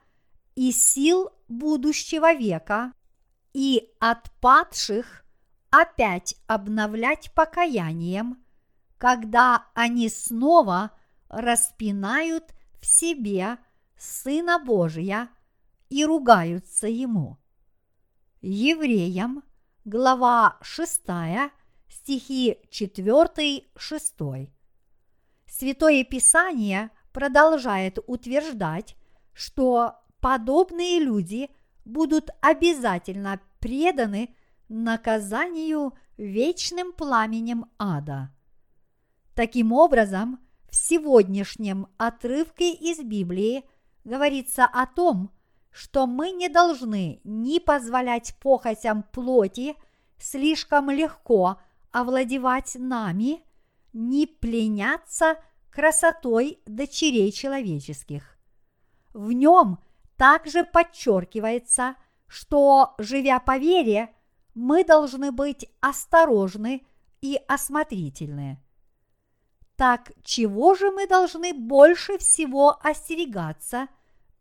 [0.55, 2.93] и сил будущего века,
[3.53, 5.25] и отпадших
[5.69, 8.43] опять обновлять покаянием,
[8.97, 10.91] когда они снова
[11.29, 13.57] распинают в себе
[13.97, 15.29] Сына Божия
[15.89, 17.37] и ругаются Ему.
[18.41, 19.43] Евреям,
[19.85, 21.01] глава 6,
[21.89, 24.49] стихи 4-6.
[25.47, 28.95] Святое Писание продолжает утверждать,
[29.33, 31.49] что подобные люди
[31.85, 34.35] будут обязательно преданы
[34.69, 38.31] наказанию вечным пламенем ада.
[39.37, 43.65] Таким образом, в сегодняшнем отрывке из Библии
[44.03, 45.29] говорится о том,
[45.69, 49.75] что мы не должны ни позволять похотям плоти
[50.17, 51.61] слишком легко
[51.91, 53.43] овладевать нами,
[53.93, 55.35] ни пленяться
[55.69, 58.39] красотой дочерей человеческих.
[59.13, 59.77] В нем
[60.15, 64.09] также подчеркивается, что, живя по вере,
[64.55, 66.87] мы должны быть осторожны
[67.21, 68.59] и осмотрительны.
[69.77, 73.87] Так чего же мы должны больше всего остерегаться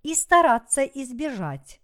[0.03, 1.80] и стараться избежать?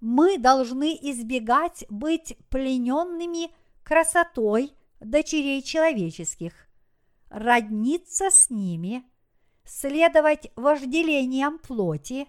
[0.00, 3.52] Мы должны избегать быть плененными
[3.84, 6.52] красотой дочерей человеческих,
[7.30, 9.04] родниться с ними,
[9.64, 12.26] следовать вожделениям плоти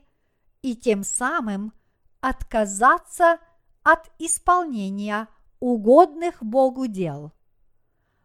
[0.62, 1.74] и тем самым
[2.22, 3.40] отказаться
[3.82, 5.28] от исполнения
[5.60, 7.32] угодных Богу дел.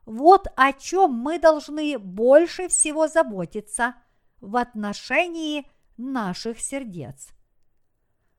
[0.07, 3.95] Вот о чем мы должны больше всего заботиться
[4.41, 7.29] в отношении наших сердец.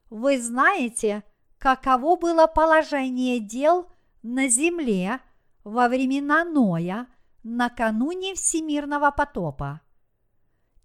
[0.10, 1.24] Вы знаете,
[1.58, 3.90] каково было положение дел
[4.22, 5.20] на земле
[5.64, 7.08] во времена Ноя
[7.44, 9.82] накануне всемирного потопа.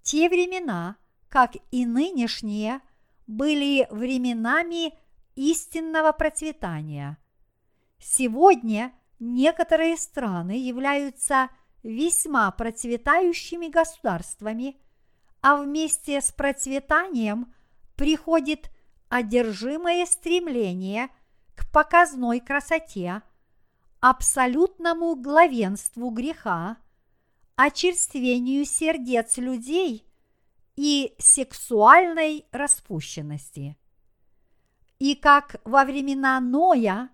[0.02, 0.96] Те времена,
[1.28, 2.80] как и нынешние,
[3.26, 4.94] были временами
[5.36, 7.18] истинного процветания.
[7.98, 11.50] Сегодня некоторые страны являются
[11.82, 14.80] весьма процветающими государствами,
[15.40, 17.52] а вместе с процветанием
[17.96, 18.70] приходит
[19.08, 21.08] одержимое стремление
[21.54, 23.22] к показной красоте,
[24.00, 26.78] абсолютному главенству греха,
[27.56, 30.06] очерствению сердец людей
[30.76, 33.76] и сексуальной распущенности.
[34.98, 37.10] И как во времена Ноя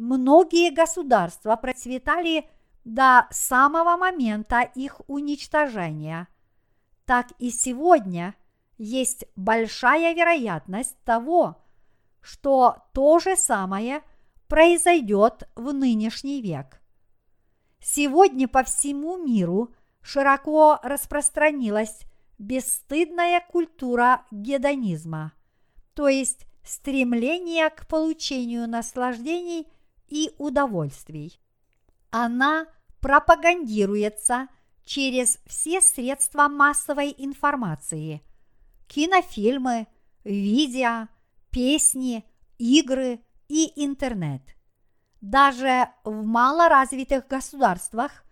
[0.00, 2.48] многие государства процветали
[2.84, 6.26] до самого момента их уничтожения,
[7.04, 8.34] так и сегодня
[8.78, 11.62] есть большая вероятность того,
[12.22, 14.02] что то же самое
[14.48, 16.80] произойдет в нынешний век.
[17.82, 22.00] Сегодня по всему миру широко распространилась
[22.38, 25.32] бесстыдная культура гедонизма,
[25.94, 29.66] то есть стремление к получению наслаждений
[30.10, 31.40] и удовольствий.
[32.10, 32.66] Она
[33.00, 34.48] пропагандируется
[34.84, 38.22] через все средства массовой информации–
[38.90, 39.86] кинофильмы,
[40.24, 41.08] видео,
[41.50, 42.24] песни,
[42.58, 44.42] игры и интернет.
[45.20, 48.24] Даже в малоразвитых государствах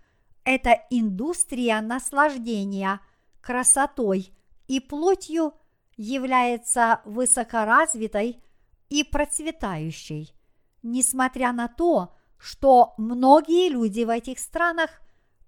[0.45, 3.01] эта индустрия наслаждения
[3.41, 4.33] красотой
[4.67, 5.55] и плотью
[5.97, 8.43] является высокоразвитой
[8.89, 10.35] и процветающей,
[10.83, 14.91] несмотря на то, что многие люди в этих странах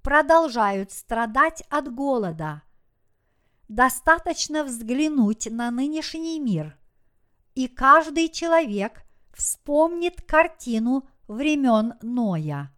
[0.03, 2.63] продолжают страдать от голода.
[3.69, 6.77] Достаточно взглянуть на нынешний мир,
[7.55, 12.73] и каждый человек вспомнит картину времен Ноя.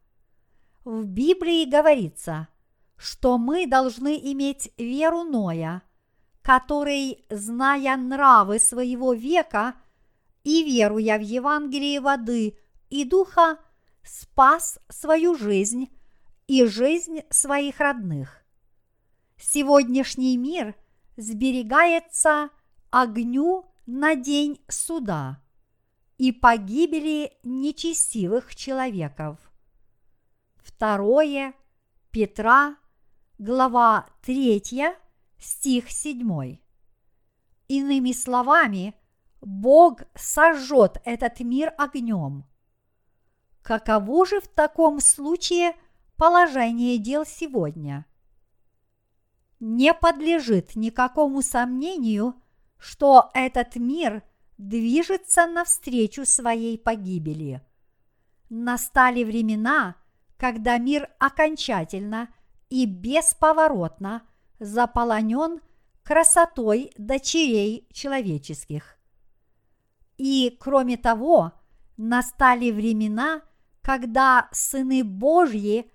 [0.85, 2.49] В Библии говорится,
[2.97, 5.83] что мы должны иметь веру Ноя,
[6.43, 9.75] который, зная нравы своего века
[10.45, 12.59] и веруя в Евангелие воды
[12.91, 13.59] и духа,
[14.03, 15.89] спас свою жизнь
[16.47, 18.45] и жизнь своих родных.
[19.39, 20.75] Сегодняшний мир
[21.17, 22.51] сберегается
[22.91, 25.43] огню на день суда
[26.19, 29.39] и погибели нечестивых человеков.
[30.57, 31.55] Второе
[32.11, 32.77] Петра,
[33.39, 34.63] глава 3,
[35.39, 36.59] стих 7.
[37.69, 38.95] Иными словами,
[39.43, 42.45] Бог сожжет этот мир огнем.
[43.63, 45.75] Каково же в таком случае
[46.17, 48.07] положение дел сегодня?
[49.59, 52.35] Не подлежит никакому сомнению,
[52.79, 54.23] что этот мир
[54.59, 57.63] движется навстречу своей погибели.
[58.49, 59.97] Настали времена,
[60.37, 62.29] когда мир окончательно
[62.71, 64.23] и бесповоротно
[64.61, 65.61] заполонен
[66.05, 68.99] красотой дочерей человеческих.
[70.25, 71.51] И, кроме того,
[71.97, 73.43] настали времена,
[73.81, 75.91] когда сыны Божьи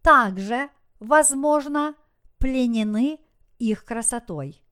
[0.00, 1.94] также, возможно,
[2.38, 3.18] пленены
[3.58, 4.62] их красотой.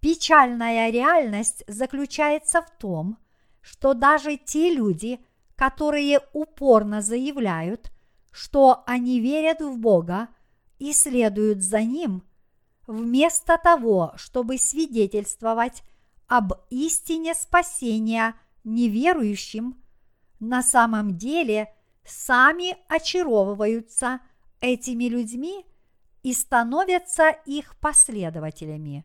[0.00, 3.16] Печальная реальность заключается в том,
[3.62, 5.24] что даже те люди,
[5.56, 7.90] которые упорно заявляют,
[8.32, 10.28] что они верят в Бога
[10.78, 12.22] и следуют за Ним,
[12.86, 15.82] вместо того, чтобы свидетельствовать
[16.32, 18.34] об истине спасения
[18.64, 19.76] неверующим,
[20.40, 21.74] на самом деле
[22.06, 24.20] сами очаровываются
[24.58, 25.66] этими людьми
[26.22, 29.04] и становятся их последователями.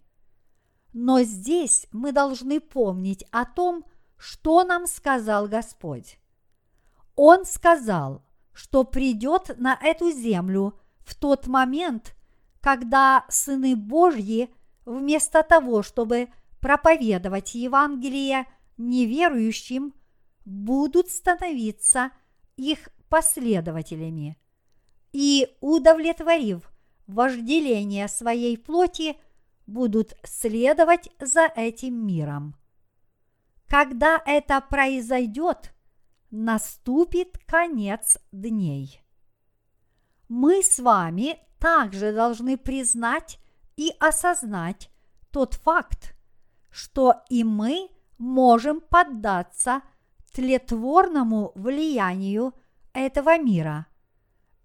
[0.93, 3.83] Но здесь мы должны помнить о том,
[4.15, 6.19] что нам сказал Господь.
[7.17, 8.23] Он сказал,
[8.53, 12.15] что придет на эту землю в тот момент,
[12.61, 14.49] когда сыны Божьи
[14.85, 16.29] вместо того, чтобы
[16.59, 18.45] проповедовать Евангелие
[18.77, 19.93] неверующим,
[20.45, 22.11] будут становиться
[22.55, 24.37] их последователями.
[25.11, 26.71] И, удовлетворив
[27.07, 29.17] вожделение своей плоти,
[29.65, 32.55] будут следовать за этим миром.
[33.67, 35.73] Когда это произойдет,
[36.31, 39.01] наступит конец дней.
[40.29, 43.39] Мы с вами также должны признать
[43.75, 44.89] и осознать
[45.31, 46.16] тот факт,
[46.77, 47.89] что и мы
[48.19, 49.81] можем поддаться
[50.31, 52.53] тлетворному влиянию
[52.93, 53.87] этого мира,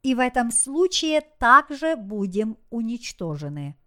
[0.02, 3.78] и в этом случае также будем уничтожены.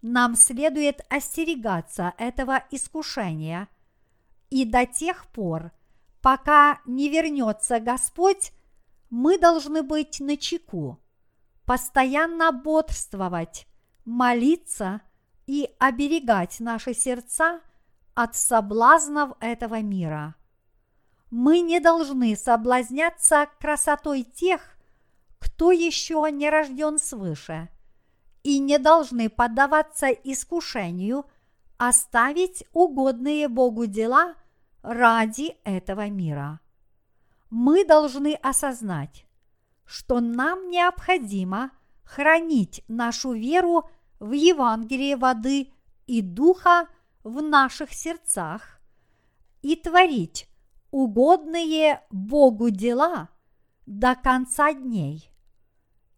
[0.00, 3.66] Нам следует остерегаться этого искушения,
[4.48, 5.72] и до тех пор,
[6.22, 8.52] пока не вернется Господь,
[9.10, 11.02] мы должны быть на чеку,
[11.64, 13.66] постоянно бодрствовать,
[14.04, 15.00] молиться
[15.46, 17.60] и оберегать наши сердца
[18.14, 20.34] от соблазнов этого мира.
[21.30, 24.60] Мы не должны соблазняться красотой тех,
[25.38, 27.68] кто еще не рожден свыше,
[28.42, 31.26] и не должны поддаваться искушению
[31.76, 34.34] оставить угодные Богу дела
[34.82, 36.60] ради этого мира.
[37.50, 39.26] Мы должны осознать,
[39.84, 41.70] что нам необходимо
[42.04, 43.88] хранить нашу веру
[44.24, 45.70] в Евангелие воды
[46.06, 46.88] и духа
[47.24, 48.80] в наших сердцах
[49.60, 50.48] и творить
[50.90, 53.28] угодные Богу дела
[53.84, 55.30] до конца дней,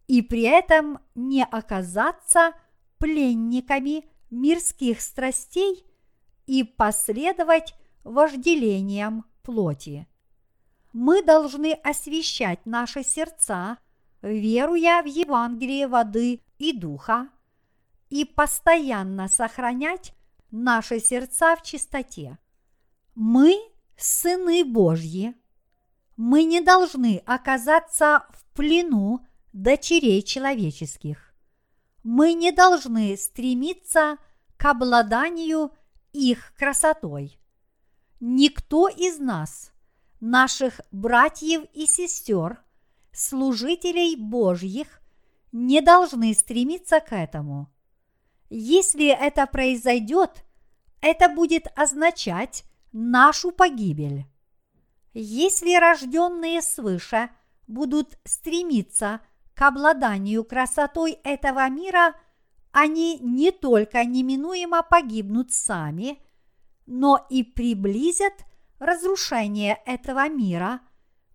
[0.07, 2.53] и при этом не оказаться
[2.97, 5.85] пленниками мирских страстей
[6.45, 7.75] и последовать
[8.05, 10.07] вожделениям плоти.
[10.93, 13.79] Мы должны освещать наши сердца,
[14.21, 17.27] веруя в Евангелие воды и духа,
[18.09, 20.13] и постоянно сохранять
[20.51, 22.37] наши сердца в чистоте.
[23.15, 23.57] Мы
[23.97, 25.35] сыны Божьи.
[26.15, 31.33] Мы не должны оказаться в плену дочерей человеческих.
[32.03, 34.17] Мы не должны стремиться
[34.55, 35.71] к обладанию
[36.13, 37.37] их красотой.
[38.19, 39.71] Никто из нас
[40.19, 42.63] наших братьев и сестер,
[43.11, 45.01] служителей Божьих,
[45.51, 47.71] не должны стремиться к этому.
[48.49, 50.43] Если это произойдет,
[51.01, 54.25] это будет означать нашу погибель.
[55.13, 57.29] Если рожденные свыше
[57.67, 59.21] будут стремиться
[59.53, 62.15] к обладанию красотой этого мира,
[62.71, 66.19] они не только неминуемо погибнут сами,
[66.85, 68.33] но и приблизят
[68.79, 70.81] разрушение этого мира,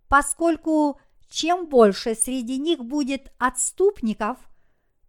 [0.09, 4.39] поскольку чем больше среди них будет отступников,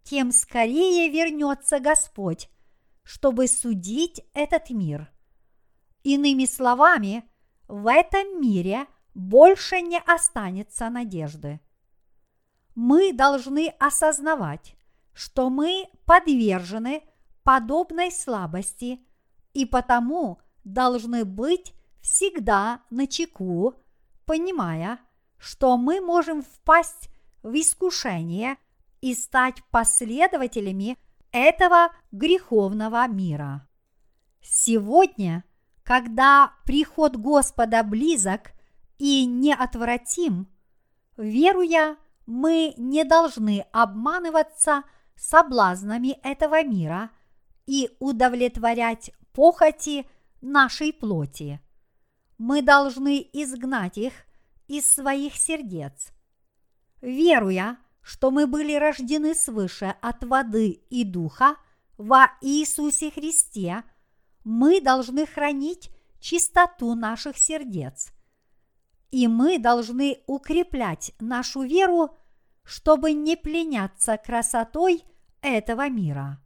[0.04, 2.50] тем скорее вернется Господь,
[3.04, 5.12] чтобы судить этот мир.
[6.04, 7.24] Иными словами,
[7.68, 11.62] в этом мире больше не останется надежды.
[12.76, 14.76] Мы должны осознавать,
[15.14, 17.04] что мы подвержены
[17.44, 19.06] подобной слабости
[19.54, 23.76] и потому должны быть всегда на чеку,
[24.26, 25.00] понимая,
[25.38, 27.10] что мы можем впасть
[27.44, 28.58] в искушение
[29.04, 30.98] и стать последователями
[31.32, 33.68] этого греховного мира.
[34.42, 35.44] Сегодня,
[35.84, 38.54] когда приход Господа близок
[38.98, 40.48] и неотвратим,
[41.18, 44.84] веруя, мы не должны обманываться
[45.16, 47.10] соблазнами этого мира
[47.66, 50.08] и удовлетворять похоти
[50.40, 51.60] нашей плоти
[52.38, 54.14] мы должны изгнать их
[54.68, 56.12] из своих сердец.
[57.02, 61.56] Веруя, что мы были рождены свыше от воды и духа
[61.98, 63.84] во Иисусе Христе,
[64.44, 65.90] мы должны хранить
[66.20, 68.12] чистоту наших сердец.
[69.10, 72.18] И мы должны укреплять нашу веру,
[72.64, 75.04] чтобы не пленяться красотой
[75.42, 76.40] этого мира.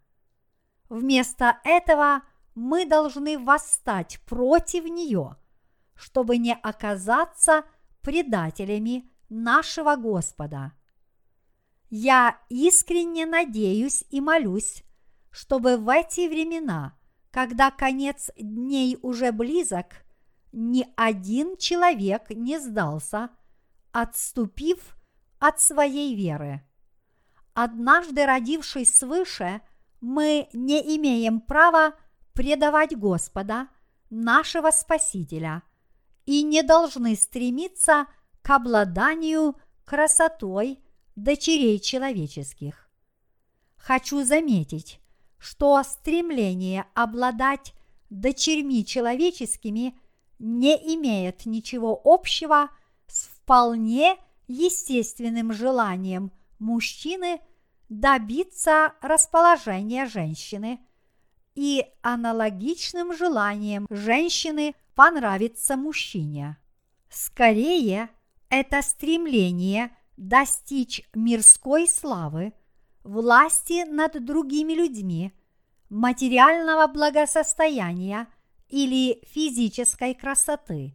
[0.90, 2.22] Вместо этого
[2.56, 5.36] мы должны восстать против нее–
[5.98, 7.66] чтобы не оказаться
[8.02, 10.74] предателями нашего Господа.
[11.90, 14.84] Я искренне надеюсь и молюсь,
[15.32, 16.98] чтобы в эти времена,
[17.32, 20.06] когда конец дней уже близок,
[20.52, 23.30] ни один человек не сдался,
[23.92, 24.98] отступив
[25.40, 26.64] от своей веры.
[27.54, 29.62] Однажды родившись свыше,
[30.02, 31.96] мы не имеем права
[32.34, 33.68] предавать Господа,
[34.10, 35.64] нашего Спасителя–
[36.28, 38.06] и не должны стремиться
[38.44, 39.56] к обладанию
[39.86, 40.84] красотой
[41.18, 42.90] дочерей человеческих.
[43.76, 45.02] Хочу заметить,
[45.38, 47.74] что стремление обладать
[48.10, 50.00] дочерьми человеческими
[50.40, 52.70] не имеет ничего общего
[53.08, 54.16] с вполне
[54.48, 57.42] естественным желанием мужчины
[57.90, 60.80] добиться расположения женщины
[61.56, 66.58] и аналогичным желанием женщины– понравится мужчине.
[67.08, 68.10] Скорее,
[68.50, 72.54] это стремление достичь мирской славы
[73.04, 75.32] власти над другими людьми,
[75.90, 78.28] материального благосостояния
[78.68, 80.94] или физической красоты.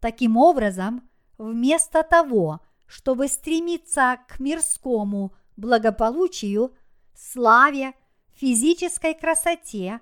[0.00, 1.08] Таким образом,
[1.38, 6.74] вместо того, чтобы стремиться к мирскому благополучию,
[7.14, 7.92] славе,
[8.34, 10.00] физической красоте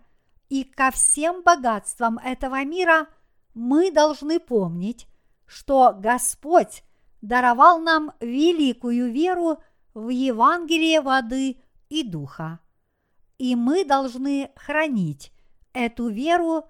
[0.49, 3.09] и ко всем богатствам этого мира,
[3.53, 5.07] мы должны помнить,
[5.47, 6.83] что Господь
[7.21, 9.59] даровал нам великую веру
[9.95, 12.61] в Евангелие воды и духа.
[13.39, 15.33] И мы должны хранить
[15.73, 16.65] эту веру,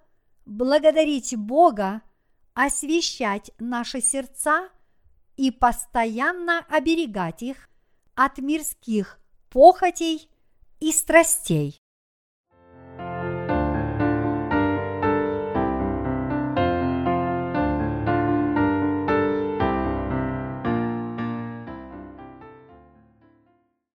[0.44, 2.02] благодарить Бога,
[2.54, 4.68] освещать наши сердца
[5.36, 7.68] и постоянно оберегать их
[8.14, 9.18] от мирских
[9.50, 10.30] похотей
[10.80, 11.80] и страстей.